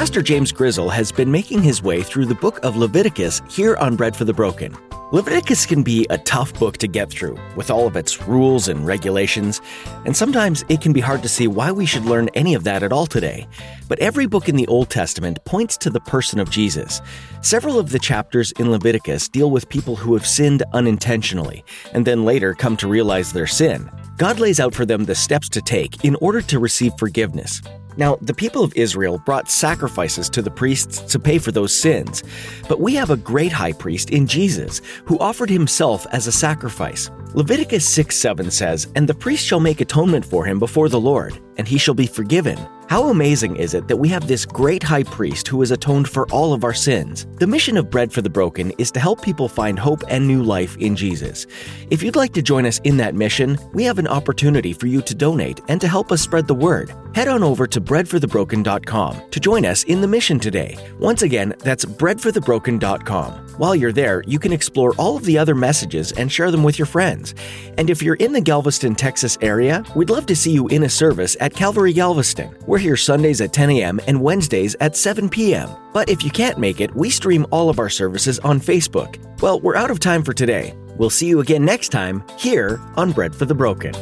Pastor 0.00 0.22
James 0.22 0.50
Grizzle 0.50 0.88
has 0.88 1.12
been 1.12 1.30
making 1.30 1.62
his 1.62 1.82
way 1.82 2.02
through 2.02 2.26
the 2.26 2.34
book 2.34 2.58
of 2.64 2.76
Leviticus 2.76 3.42
here 3.48 3.76
on 3.76 3.96
Bread 3.96 4.16
for 4.16 4.24
the 4.24 4.32
Broken. 4.32 4.76
Leviticus 5.12 5.66
can 5.66 5.82
be 5.82 6.06
a 6.08 6.18
tough 6.18 6.56
book 6.60 6.78
to 6.78 6.86
get 6.86 7.10
through, 7.10 7.36
with 7.56 7.68
all 7.68 7.88
of 7.88 7.96
its 7.96 8.22
rules 8.28 8.68
and 8.68 8.86
regulations, 8.86 9.60
and 10.04 10.16
sometimes 10.16 10.64
it 10.68 10.80
can 10.80 10.92
be 10.92 11.00
hard 11.00 11.20
to 11.20 11.28
see 11.28 11.48
why 11.48 11.72
we 11.72 11.84
should 11.84 12.04
learn 12.04 12.28
any 12.34 12.54
of 12.54 12.62
that 12.62 12.84
at 12.84 12.92
all 12.92 13.06
today. 13.06 13.44
But 13.88 13.98
every 13.98 14.26
book 14.26 14.48
in 14.48 14.54
the 14.54 14.68
Old 14.68 14.88
Testament 14.88 15.44
points 15.44 15.76
to 15.78 15.90
the 15.90 15.98
person 15.98 16.38
of 16.38 16.48
Jesus. 16.48 17.02
Several 17.40 17.76
of 17.76 17.90
the 17.90 17.98
chapters 17.98 18.52
in 18.52 18.70
Leviticus 18.70 19.28
deal 19.28 19.50
with 19.50 19.68
people 19.68 19.96
who 19.96 20.14
have 20.14 20.24
sinned 20.24 20.62
unintentionally, 20.74 21.64
and 21.92 22.06
then 22.06 22.24
later 22.24 22.54
come 22.54 22.76
to 22.76 22.86
realize 22.86 23.32
their 23.32 23.48
sin. 23.48 23.90
God 24.16 24.38
lays 24.38 24.60
out 24.60 24.76
for 24.76 24.86
them 24.86 25.06
the 25.06 25.16
steps 25.16 25.48
to 25.48 25.60
take 25.60 26.04
in 26.04 26.14
order 26.20 26.40
to 26.42 26.60
receive 26.60 26.92
forgiveness. 26.96 27.60
Now, 27.96 28.16
the 28.20 28.34
people 28.34 28.64
of 28.64 28.74
Israel 28.76 29.18
brought 29.18 29.50
sacrifices 29.50 30.28
to 30.30 30.42
the 30.42 30.50
priests 30.50 31.00
to 31.12 31.18
pay 31.18 31.38
for 31.38 31.52
those 31.52 31.72
sins, 31.72 32.22
but 32.68 32.80
we 32.80 32.94
have 32.94 33.10
a 33.10 33.16
great 33.16 33.52
high 33.52 33.72
priest 33.72 34.10
in 34.10 34.26
Jesus 34.26 34.80
who 35.04 35.18
offered 35.18 35.50
himself 35.50 36.06
as 36.12 36.26
a 36.26 36.32
sacrifice. 36.32 37.10
Leviticus 37.34 37.88
6 37.88 38.16
7 38.16 38.50
says, 38.50 38.88
And 38.96 39.08
the 39.08 39.14
priest 39.14 39.46
shall 39.46 39.60
make 39.60 39.80
atonement 39.80 40.24
for 40.24 40.44
him 40.44 40.58
before 40.58 40.88
the 40.88 41.00
Lord, 41.00 41.38
and 41.58 41.68
he 41.68 41.78
shall 41.78 41.94
be 41.94 42.06
forgiven. 42.06 42.58
How 42.90 43.04
amazing 43.04 43.54
is 43.54 43.74
it 43.74 43.86
that 43.86 43.98
we 43.98 44.08
have 44.08 44.26
this 44.26 44.44
great 44.44 44.82
high 44.82 45.04
priest 45.04 45.46
who 45.46 45.60
has 45.60 45.70
atoned 45.70 46.08
for 46.08 46.26
all 46.32 46.52
of 46.52 46.64
our 46.64 46.74
sins? 46.74 47.28
The 47.36 47.46
mission 47.46 47.76
of 47.76 47.88
Bread 47.88 48.12
for 48.12 48.20
the 48.20 48.28
Broken 48.28 48.72
is 48.78 48.90
to 48.90 48.98
help 48.98 49.22
people 49.22 49.48
find 49.48 49.78
hope 49.78 50.02
and 50.08 50.26
new 50.26 50.42
life 50.42 50.76
in 50.78 50.96
Jesus. 50.96 51.46
If 51.90 52.02
you'd 52.02 52.16
like 52.16 52.32
to 52.32 52.42
join 52.42 52.66
us 52.66 52.80
in 52.82 52.96
that 52.96 53.14
mission, 53.14 53.56
we 53.72 53.84
have 53.84 54.00
an 54.00 54.08
opportunity 54.08 54.72
for 54.72 54.88
you 54.88 55.02
to 55.02 55.14
donate 55.14 55.60
and 55.68 55.80
to 55.80 55.86
help 55.86 56.10
us 56.10 56.20
spread 56.20 56.48
the 56.48 56.54
word. 56.54 56.92
Head 57.14 57.28
on 57.28 57.44
over 57.44 57.68
to 57.68 57.79
breadforthebroken.com 57.84 59.30
to 59.30 59.40
join 59.40 59.64
us 59.64 59.84
in 59.84 60.00
the 60.00 60.08
mission 60.08 60.38
today. 60.38 60.76
Once 60.98 61.22
again, 61.22 61.54
that's 61.58 61.84
breadforthebroken.com. 61.84 63.32
While 63.60 63.74
you're 63.74 63.92
there, 63.92 64.22
you 64.26 64.38
can 64.38 64.52
explore 64.52 64.94
all 64.96 65.16
of 65.16 65.24
the 65.24 65.36
other 65.36 65.54
messages 65.54 66.12
and 66.12 66.32
share 66.32 66.50
them 66.50 66.62
with 66.62 66.78
your 66.78 66.86
friends. 66.86 67.34
And 67.76 67.90
if 67.90 68.02
you're 68.02 68.14
in 68.14 68.32
the 68.32 68.40
Galveston, 68.40 68.94
Texas 68.94 69.36
area, 69.42 69.84
we'd 69.94 70.08
love 70.08 70.26
to 70.26 70.36
see 70.36 70.50
you 70.50 70.66
in 70.68 70.84
a 70.84 70.88
service 70.88 71.36
at 71.40 71.54
Calvary 71.54 71.92
Galveston. 71.92 72.56
We're 72.66 72.78
here 72.78 72.96
Sundays 72.96 73.40
at 73.40 73.52
10 73.52 73.70
a.m. 73.70 74.00
and 74.06 74.22
Wednesdays 74.22 74.76
at 74.80 74.96
7 74.96 75.28
p.m. 75.28 75.68
But 75.92 76.08
if 76.08 76.24
you 76.24 76.30
can't 76.30 76.58
make 76.58 76.80
it, 76.80 76.94
we 76.94 77.10
stream 77.10 77.46
all 77.50 77.68
of 77.68 77.78
our 77.78 77.90
services 77.90 78.38
on 78.38 78.60
Facebook. 78.60 79.18
Well, 79.42 79.60
we're 79.60 79.76
out 79.76 79.90
of 79.90 80.00
time 80.00 80.22
for 80.22 80.32
today. 80.32 80.74
We'll 80.96 81.10
see 81.10 81.26
you 81.26 81.40
again 81.40 81.64
next 81.64 81.90
time 81.90 82.24
here 82.38 82.80
on 82.96 83.12
Bread 83.12 83.34
for 83.34 83.44
the 83.44 83.54
Broken. 83.54 83.94